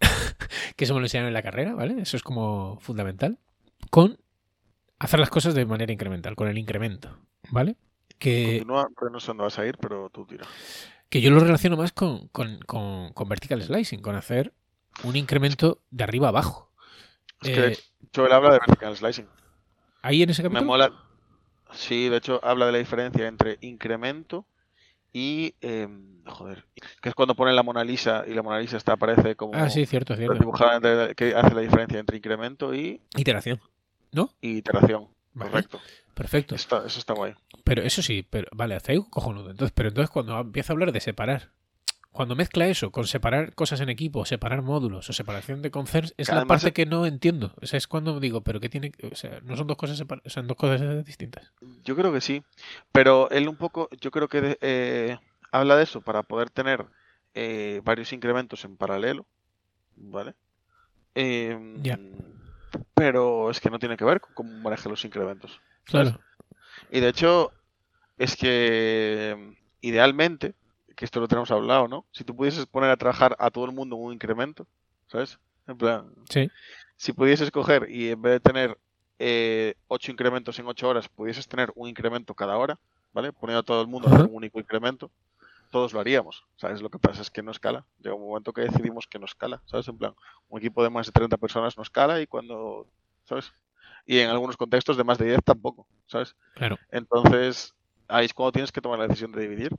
que 0.76 0.84
eso 0.84 0.94
me 0.94 1.00
lo 1.00 1.06
enseñaron 1.06 1.28
en 1.28 1.34
la 1.34 1.42
carrera, 1.42 1.74
¿vale? 1.74 2.00
Eso 2.00 2.16
es 2.16 2.22
como 2.22 2.78
fundamental. 2.80 3.38
Con 3.90 4.18
hacer 4.98 5.20
las 5.20 5.30
cosas 5.30 5.54
de 5.54 5.66
manera 5.66 5.92
incremental, 5.92 6.36
con 6.36 6.48
el 6.48 6.58
incremento, 6.58 7.18
¿vale? 7.50 7.76
Que, 8.18 8.66
Continúa, 8.66 8.88
porque 8.94 9.12
no 9.12 9.18
sé 9.20 9.28
dónde 9.28 9.44
vas 9.44 9.58
a 9.58 9.66
ir, 9.66 9.78
pero 9.78 10.10
tú 10.10 10.26
tira. 10.26 10.50
que 11.08 11.20
yo 11.20 11.30
lo 11.30 11.40
relaciono 11.40 11.76
más 11.76 11.92
con, 11.92 12.28
con, 12.28 12.60
con, 12.60 13.12
con 13.12 13.28
vertical 13.28 13.62
slicing, 13.62 14.00
con 14.00 14.16
hacer 14.16 14.52
un 15.02 15.16
incremento 15.16 15.82
de 15.90 16.04
arriba 16.04 16.28
abajo. 16.28 16.70
Es 17.42 17.50
que 17.50 17.72
Eh, 17.72 17.76
hecho, 18.02 18.26
él 18.26 18.32
habla 18.32 18.52
de 18.52 18.58
vertical 18.60 18.96
slicing. 18.96 19.28
¿Ahí 20.02 20.22
en 20.22 20.30
ese 20.30 20.42
Me 20.46 20.60
capítulo? 20.60 20.60
mola. 20.60 20.92
Sí, 21.72 22.08
de 22.10 22.18
hecho, 22.18 22.40
habla 22.44 22.66
de 22.66 22.72
la 22.72 22.78
diferencia 22.78 23.28
entre 23.28 23.58
incremento 23.62 24.46
y. 25.12 25.54
em, 25.60 26.22
joder. 26.26 26.64
Que 27.02 27.08
es 27.10 27.14
cuando 27.14 27.34
pone 27.34 27.52
la 27.52 27.62
Mona 27.62 27.82
Lisa 27.84 28.24
y 28.26 28.34
la 28.34 28.42
Mona 28.42 28.58
Lisa 28.60 28.76
está, 28.76 28.92
aparece 28.92 29.36
como. 29.36 29.54
Ah, 29.54 29.70
sí, 29.70 29.86
cierto, 29.86 30.16
cierto. 30.16 30.34
dibujada 30.34 31.14
que 31.14 31.34
hace 31.34 31.54
la 31.54 31.60
diferencia 31.60 31.98
entre 31.98 32.16
incremento 32.16 32.74
y, 32.74 33.00
Iteración. 33.16 33.60
¿No? 34.12 34.30
y 34.40 34.56
iteración. 34.58 35.08
Vale. 35.34 35.50
Correcto. 35.52 35.80
Perfecto. 36.14 36.54
Está- 36.54 36.84
eso 36.86 36.98
está 36.98 37.14
guay. 37.14 37.34
Pero 37.64 37.82
eso 37.82 38.02
sí, 38.02 38.26
pero 38.28 38.48
vale, 38.52 38.76
ahí 38.88 38.96
un 38.98 39.04
cojonudo. 39.08 39.50
Entonces, 39.50 39.72
pero 39.74 39.88
entonces 39.88 40.10
cuando 40.10 40.38
empieza 40.38 40.72
a 40.72 40.74
hablar 40.74 40.92
de 40.92 41.00
separar, 41.00 41.50
cuando 42.12 42.34
mezcla 42.36 42.66
eso 42.66 42.90
con 42.90 43.06
separar 43.06 43.54
cosas 43.54 43.80
en 43.80 43.88
equipo, 43.88 44.24
separar 44.24 44.62
módulos 44.62 45.08
o 45.08 45.12
separación 45.12 45.62
de 45.62 45.70
concerns, 45.70 46.12
es 46.16 46.28
la 46.28 46.44
parte 46.44 46.72
que 46.72 46.84
no 46.86 47.06
entiendo. 47.06 47.54
O 47.62 47.66
sea, 47.66 47.76
es 47.78 47.86
cuando 47.86 48.18
digo, 48.20 48.40
pero 48.42 48.58
¿qué 48.60 48.68
tiene? 48.68 48.92
O 49.10 49.14
sea, 49.14 49.40
no 49.44 49.56
son 49.56 49.66
dos 49.68 49.76
cosas 49.76 49.98
separ- 50.00 50.22
son 50.26 50.46
dos 50.46 50.56
cosas 50.56 51.04
distintas. 51.04 51.52
Yo 51.84 51.94
creo 51.94 52.12
que 52.12 52.20
sí. 52.20 52.42
Pero 52.92 53.30
él 53.30 53.48
un 53.48 53.56
poco, 53.56 53.88
yo 54.00 54.10
creo 54.10 54.28
que 54.28 54.58
eh, 54.60 55.18
habla 55.52 55.76
de 55.76 55.84
eso 55.84 56.00
para 56.00 56.22
poder 56.24 56.50
tener 56.50 56.84
eh, 57.34 57.80
varios 57.84 58.12
incrementos 58.12 58.64
en 58.64 58.76
paralelo. 58.76 59.26
¿Vale? 59.96 60.34
Em, 61.14 61.82
Ya. 61.82 61.98
Pero 62.94 63.50
es 63.50 63.60
que 63.60 63.70
no 63.70 63.78
tiene 63.78 63.96
que 63.96 64.04
ver 64.04 64.20
con 64.20 64.34
cómo 64.34 64.50
maneja 64.58 64.88
los 64.88 65.04
incrementos. 65.04 65.60
¿sabes? 65.86 66.10
Claro. 66.10 66.20
Y 66.90 67.00
de 67.00 67.08
hecho, 67.08 67.52
es 68.18 68.36
que 68.36 69.30
em, 69.30 69.56
idealmente, 69.80 70.54
que 71.00 71.06
esto 71.06 71.18
lo 71.18 71.28
tenemos 71.28 71.50
hablado, 71.50 71.88
¿no? 71.88 72.04
Si 72.12 72.24
tú 72.24 72.36
pudieses 72.36 72.66
poner 72.66 72.90
a 72.90 72.96
trabajar 72.98 73.34
a 73.38 73.50
todo 73.50 73.64
el 73.64 73.72
mundo 73.72 73.96
en 73.96 74.02
un 74.02 74.12
incremento, 74.12 74.66
¿sabes? 75.06 75.38
En 75.66 75.78
plan, 75.78 76.12
Sí. 76.28 76.50
si 76.96 77.14
pudieses 77.14 77.50
coger 77.50 77.88
y 77.88 78.10
en 78.10 78.20
vez 78.20 78.34
de 78.34 78.40
tener 78.40 78.78
eh, 79.18 79.76
ocho 79.88 80.12
incrementos 80.12 80.58
en 80.58 80.66
ocho 80.66 80.90
horas, 80.90 81.08
pudieses 81.08 81.48
tener 81.48 81.72
un 81.74 81.88
incremento 81.88 82.34
cada 82.34 82.58
hora, 82.58 82.78
¿vale? 83.14 83.32
Poniendo 83.32 83.60
a 83.60 83.62
todo 83.62 83.80
el 83.80 83.86
mundo 83.88 84.08
a 84.08 84.10
hacer 84.10 84.20
Ajá. 84.24 84.28
un 84.30 84.36
único 84.36 84.60
incremento, 84.60 85.10
todos 85.70 85.94
lo 85.94 86.00
haríamos, 86.00 86.44
¿sabes? 86.56 86.82
Lo 86.82 86.90
que 86.90 86.98
pasa 86.98 87.22
es 87.22 87.30
que 87.30 87.42
no 87.42 87.50
escala. 87.50 87.86
Llega 88.00 88.14
un 88.14 88.20
momento 88.28 88.52
que 88.52 88.60
decidimos 88.60 89.06
que 89.06 89.18
no 89.18 89.24
escala, 89.24 89.62
¿sabes? 89.64 89.88
En 89.88 89.96
plan, 89.96 90.14
un 90.50 90.58
equipo 90.58 90.82
de 90.82 90.90
más 90.90 91.06
de 91.06 91.12
30 91.12 91.38
personas 91.38 91.78
no 91.78 91.82
escala 91.82 92.20
y 92.20 92.26
cuando, 92.26 92.86
¿sabes? 93.24 93.50
Y 94.04 94.18
en 94.18 94.28
algunos 94.28 94.58
contextos 94.58 94.98
de 94.98 95.04
más 95.04 95.16
de 95.16 95.24
10 95.28 95.40
tampoco, 95.44 95.86
¿sabes? 96.08 96.36
Claro. 96.56 96.78
Entonces, 96.90 97.74
ahí 98.06 98.26
es 98.26 98.34
cuando 98.34 98.52
tienes 98.52 98.70
que 98.70 98.82
tomar 98.82 98.98
la 98.98 99.06
decisión 99.06 99.32
de 99.32 99.40
dividir. 99.40 99.74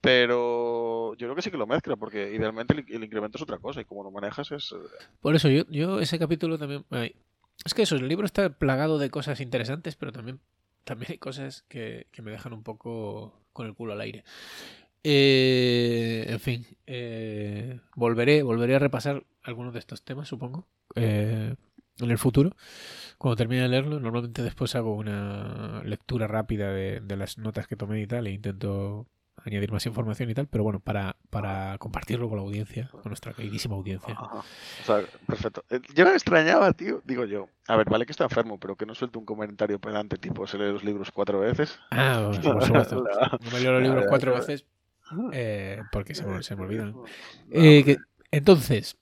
Pero 0.00 1.14
yo 1.14 1.26
creo 1.26 1.34
que 1.34 1.42
sí 1.42 1.50
que 1.50 1.58
lo 1.58 1.66
mezcla, 1.66 1.96
porque 1.96 2.32
idealmente 2.34 2.74
el, 2.74 3.04
incremento 3.04 3.36
es 3.36 3.42
otra 3.42 3.58
cosa 3.58 3.80
y 3.80 3.84
como 3.84 4.02
lo 4.02 4.10
manejas 4.10 4.50
es... 4.52 4.72
eh, 4.72 5.06
Por 5.20 5.34
eso 5.34 5.48
yo, 5.48 5.64
yo 5.68 6.00
ese 6.00 6.18
capítulo 6.18 6.58
también. 6.58 6.84
es 7.64 7.74
que 7.74 7.82
eso, 7.82 7.96
el 7.96 8.08
libro 8.08 8.24
está 8.24 8.48
plagado 8.50 8.98
de 8.98 9.10
cosas 9.10 9.40
interesantes, 9.40 9.96
pero 9.96 10.12
también, 10.12 10.40
también 10.84 11.12
hay 11.12 11.18
cosas 11.18 11.64
que, 11.68 12.06
que 12.12 12.22
me 12.22 12.30
dejan 12.30 12.52
un 12.54 12.62
poco 12.62 13.40
con 13.52 13.66
el 13.66 13.74
culo 13.74 13.92
al 13.92 14.00
aire. 14.00 14.24
Eh, 15.02 16.26
en 16.28 16.40
fin, 16.40 16.66
eh, 16.86 17.80
volveré, 17.96 18.42
volveré 18.42 18.76
a 18.76 18.78
repasar 18.78 19.24
algunos 19.42 19.72
de 19.72 19.78
estos 19.78 20.02
temas, 20.02 20.28
supongo, 20.28 20.66
eh, 20.94 21.54
en 21.98 22.10
el 22.10 22.18
futuro. 22.18 22.56
Cuando 23.18 23.36
termine 23.36 23.62
de 23.62 23.68
leerlo, 23.68 24.00
normalmente 24.00 24.42
después 24.42 24.74
hago 24.74 24.94
una 24.94 25.82
lectura 25.84 26.26
rápida 26.26 26.72
de 26.72 27.16
las 27.16 27.38
notas 27.38 27.66
que 27.66 27.76
tomé 27.76 28.02
y 28.02 28.06
tal, 28.06 28.26
e 28.26 28.32
intento 28.32 29.06
añadir 29.44 29.72
más 29.72 29.84
información 29.86 30.28
y 30.30 30.34
tal, 30.34 30.46
pero 30.46 30.64
bueno, 30.64 30.80
para, 30.80 31.16
para 31.30 31.76
compartirlo 31.78 32.28
con 32.28 32.38
la 32.38 32.42
audiencia, 32.44 32.88
con 32.90 33.02
nuestra 33.06 33.32
queridísima 33.32 33.74
audiencia. 33.74 34.14
Ajá. 34.14 34.38
O 34.38 34.84
sea, 34.84 35.02
perfecto. 35.26 35.64
Eh, 35.70 35.80
Yo 35.94 36.04
me 36.04 36.12
extrañaba, 36.12 36.72
tío. 36.72 37.02
Digo 37.04 37.24
yo, 37.24 37.48
a 37.68 37.76
ver, 37.76 37.88
vale 37.88 38.06
que 38.06 38.12
está 38.12 38.24
enfermo, 38.24 38.58
pero 38.58 38.76
que 38.76 38.86
no 38.86 38.94
suelte 38.94 39.18
un 39.18 39.24
comentario 39.24 39.78
pedante 39.78 40.16
tipo 40.16 40.46
se 40.46 40.58
lee 40.58 40.72
los 40.72 40.84
libros 40.84 41.10
cuatro 41.10 41.40
veces. 41.40 41.78
Ah, 41.90 42.30
por 42.42 42.64
supuesto. 42.64 43.04
La- 43.04 43.38
No 43.40 43.50
me 43.50 43.60
leo 43.60 43.72
los 43.72 43.82
libros 43.82 44.04
cuatro 44.08 44.34
veces 44.34 44.64
eh, 45.32 45.82
porque 45.90 46.14
se 46.14 46.24
me, 46.24 46.42
se 46.42 46.54
me 46.56 46.62
olvidan. 46.62 46.96
Eh, 47.50 47.82
que- 47.84 47.96
entonces, 48.30 48.96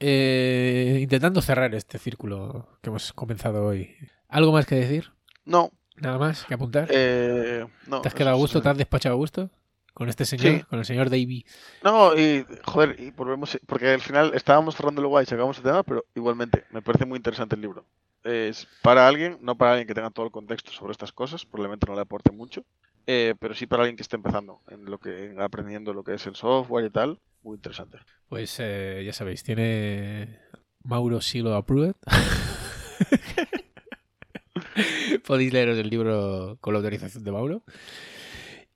eh, 0.00 0.98
intentando 1.00 1.40
cerrar 1.40 1.74
este 1.74 1.98
círculo 1.98 2.68
que 2.82 2.90
hemos 2.90 3.12
comenzado 3.12 3.64
hoy, 3.64 3.94
¿algo 4.28 4.52
más 4.52 4.66
que 4.66 4.74
decir? 4.74 5.12
No, 5.44 5.70
¿Nada 5.96 6.18
más 6.18 6.44
que 6.44 6.54
apuntar? 6.54 6.88
eh, 6.90 7.64
no. 7.86 8.02
¿Te 8.02 8.08
has 8.08 8.14
quedado 8.14 8.36
a 8.36 8.38
gusto? 8.38 8.60
¿Te 8.60 8.68
has 8.68 8.76
despachado 8.76 9.14
a 9.14 9.16
gusto? 9.16 9.50
Con 9.96 10.10
este 10.10 10.26
señor, 10.26 10.58
Sí. 10.58 10.62
con 10.64 10.78
el 10.78 10.84
señor 10.84 11.08
Davy. 11.08 11.46
No, 11.82 12.14
y 12.14 12.44
joder, 12.64 13.00
y 13.00 13.12
volvemos, 13.12 13.58
porque 13.66 13.94
al 13.94 14.02
final 14.02 14.32
estábamos 14.34 14.76
cerrando 14.76 15.00
el 15.00 15.06
guay, 15.06 15.24
sacamos 15.24 15.56
el 15.56 15.62
tema, 15.62 15.82
pero 15.84 16.04
igualmente 16.14 16.64
me 16.70 16.82
parece 16.82 17.06
muy 17.06 17.16
interesante 17.16 17.54
el 17.54 17.62
libro. 17.62 17.86
Es 18.22 18.68
para 18.82 19.08
alguien, 19.08 19.38
no 19.40 19.56
para 19.56 19.70
alguien 19.70 19.88
que 19.88 19.94
tenga 19.94 20.10
todo 20.10 20.26
el 20.26 20.32
contexto 20.32 20.70
sobre 20.70 20.92
estas 20.92 21.12
cosas, 21.12 21.46
probablemente 21.46 21.86
no 21.86 21.94
le 21.94 22.02
aporte 22.02 22.30
mucho, 22.30 22.62
eh, 23.06 23.34
pero 23.40 23.54
sí 23.54 23.66
para 23.66 23.84
alguien 23.84 23.96
que 23.96 24.02
esté 24.02 24.16
empezando 24.16 24.60
en 24.68 24.84
lo 24.84 24.98
que 24.98 25.30
en 25.30 25.40
aprendiendo 25.40 25.94
lo 25.94 26.04
que 26.04 26.12
es 26.12 26.26
el 26.26 26.36
software 26.36 26.84
y 26.84 26.90
tal, 26.90 27.18
muy 27.42 27.54
interesante. 27.54 27.96
Pues 28.28 28.54
eh, 28.60 29.02
ya 29.02 29.14
sabéis, 29.14 29.44
tiene 29.44 30.40
Mauro 30.84 31.22
Silo 31.22 31.54
Approved. 31.54 31.94
Podéis 35.26 35.54
leeros 35.54 35.78
el 35.78 35.88
libro 35.88 36.58
con 36.60 36.74
la 36.74 36.80
autorización 36.80 37.24
de 37.24 37.32
Mauro. 37.32 37.62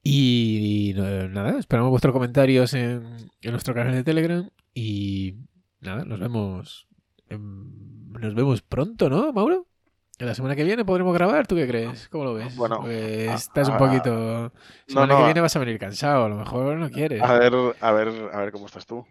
Y, 0.02 0.94
nada, 0.96 1.58
esperamos 1.58 1.90
vuestros 1.90 2.12
comentarios 2.12 2.72
en, 2.74 3.30
en 3.42 3.50
nuestro 3.50 3.74
canal 3.74 3.92
de 3.94 4.04
Telegram. 4.04 4.48
Y 4.74 5.34
nada, 5.80 6.04
nos 6.04 6.18
vemos. 6.20 6.88
em, 7.28 8.10
nos 8.12 8.34
vemos 8.34 8.62
pronto, 8.62 9.08
¿no, 9.10 9.32
Mauro? 9.32 9.66
La 10.18 10.34
semana 10.34 10.54
que 10.54 10.64
viene 10.64 10.84
podremos 10.84 11.14
grabar, 11.14 11.46
¿tú 11.46 11.54
qué 11.56 11.66
crees? 11.66 12.08
¿Cómo 12.08 12.24
lo 12.24 12.34
ves? 12.34 12.54
Bueno, 12.56 12.80
Pues 12.80 13.28
a- 13.28 13.34
estás 13.34 13.68
un 13.68 13.78
poquito. 13.78 14.52
Semana 14.86 15.14
no, 15.14 15.18
que 15.20 15.24
viene 15.26 15.40
vas 15.40 15.56
a 15.56 15.58
venir 15.60 15.78
cansado, 15.78 16.24
a 16.24 16.28
lo 16.28 16.36
mejor 16.36 16.76
no 16.76 16.90
quieres. 16.90 17.22
A 17.22 17.32
ver, 17.38 17.52
a 17.80 17.92
ver, 17.92 18.08
a 18.32 18.38
ver 18.40 18.52
cómo 18.52 18.66
estás 18.66 18.84
tú. 18.86 19.06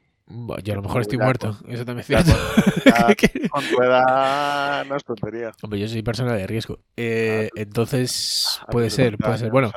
Yo 0.63 0.73
a 0.73 0.75
lo 0.75 0.83
mejor 0.83 1.01
estoy 1.01 1.17
Ya, 1.17 1.23
muerto, 1.23 1.57
con- 1.59 1.71
eso 1.71 1.83
también 1.85 2.01
es 2.01 2.05
cierto. 2.05 2.31
Que- 3.17 3.49
con 3.49 3.63
tu 3.63 3.81
edad 3.81 4.85
no 4.85 4.95
es 4.95 5.03
tontería. 5.03 5.51
Hombre, 5.63 5.79
yo 5.79 5.87
soy 5.87 6.03
persona 6.03 6.33
de 6.33 6.45
riesgo. 6.45 6.77
Eh, 6.95 7.49
entonces, 7.55 8.59
A 8.61 8.67
puede 8.67 8.91
ser, 8.91 9.17
40 9.17 9.25
puede 9.25 9.37
ser. 9.39 9.49
Bueno, 9.51 9.71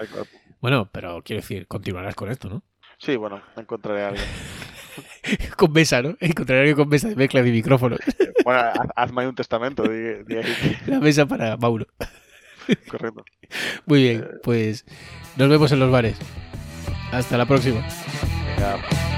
bueno, 0.63 0.89
pero 0.91 1.23
quiero 1.23 1.43
decir, 1.43 1.67
continuarás 1.67 2.15
con 2.15 2.31
esto, 2.31 2.49
¿no? 2.49 2.63
Sí, 2.99 3.17
bueno, 3.17 3.43
encontraré 3.57 4.05
a 4.05 4.09
alguien. 4.09 4.25
con 5.57 5.73
mesa, 5.73 6.01
¿no? 6.03 6.17
Encontraré 6.21 6.61
alguien 6.61 6.77
con 6.77 6.89
mesa 6.89 7.09
de 7.09 7.17
mezcla 7.17 7.43
de 7.43 7.51
micrófonos. 7.51 7.99
Bueno, 8.45 8.61
haz- 8.61 8.91
hazme 8.97 9.23
ahí 9.23 9.29
un 9.29 9.37
testamento, 9.37 9.85
di, 9.85 10.25
di 10.25 10.35
La 10.87 10.99
mesa 10.99 11.27
para 11.27 11.57
Mauro. 11.57 11.87
correcto. 12.91 13.25
Muy 13.87 14.03
bien, 14.03 14.27
pues 14.43 14.85
nos 15.37 15.49
vemos 15.49 15.71
en 15.71 15.79
los 15.79 15.93
bares. 15.93 16.19
Hasta 17.13 17.37
la 17.39 17.47
próxima. 17.47 17.87
Venga. 18.57 19.12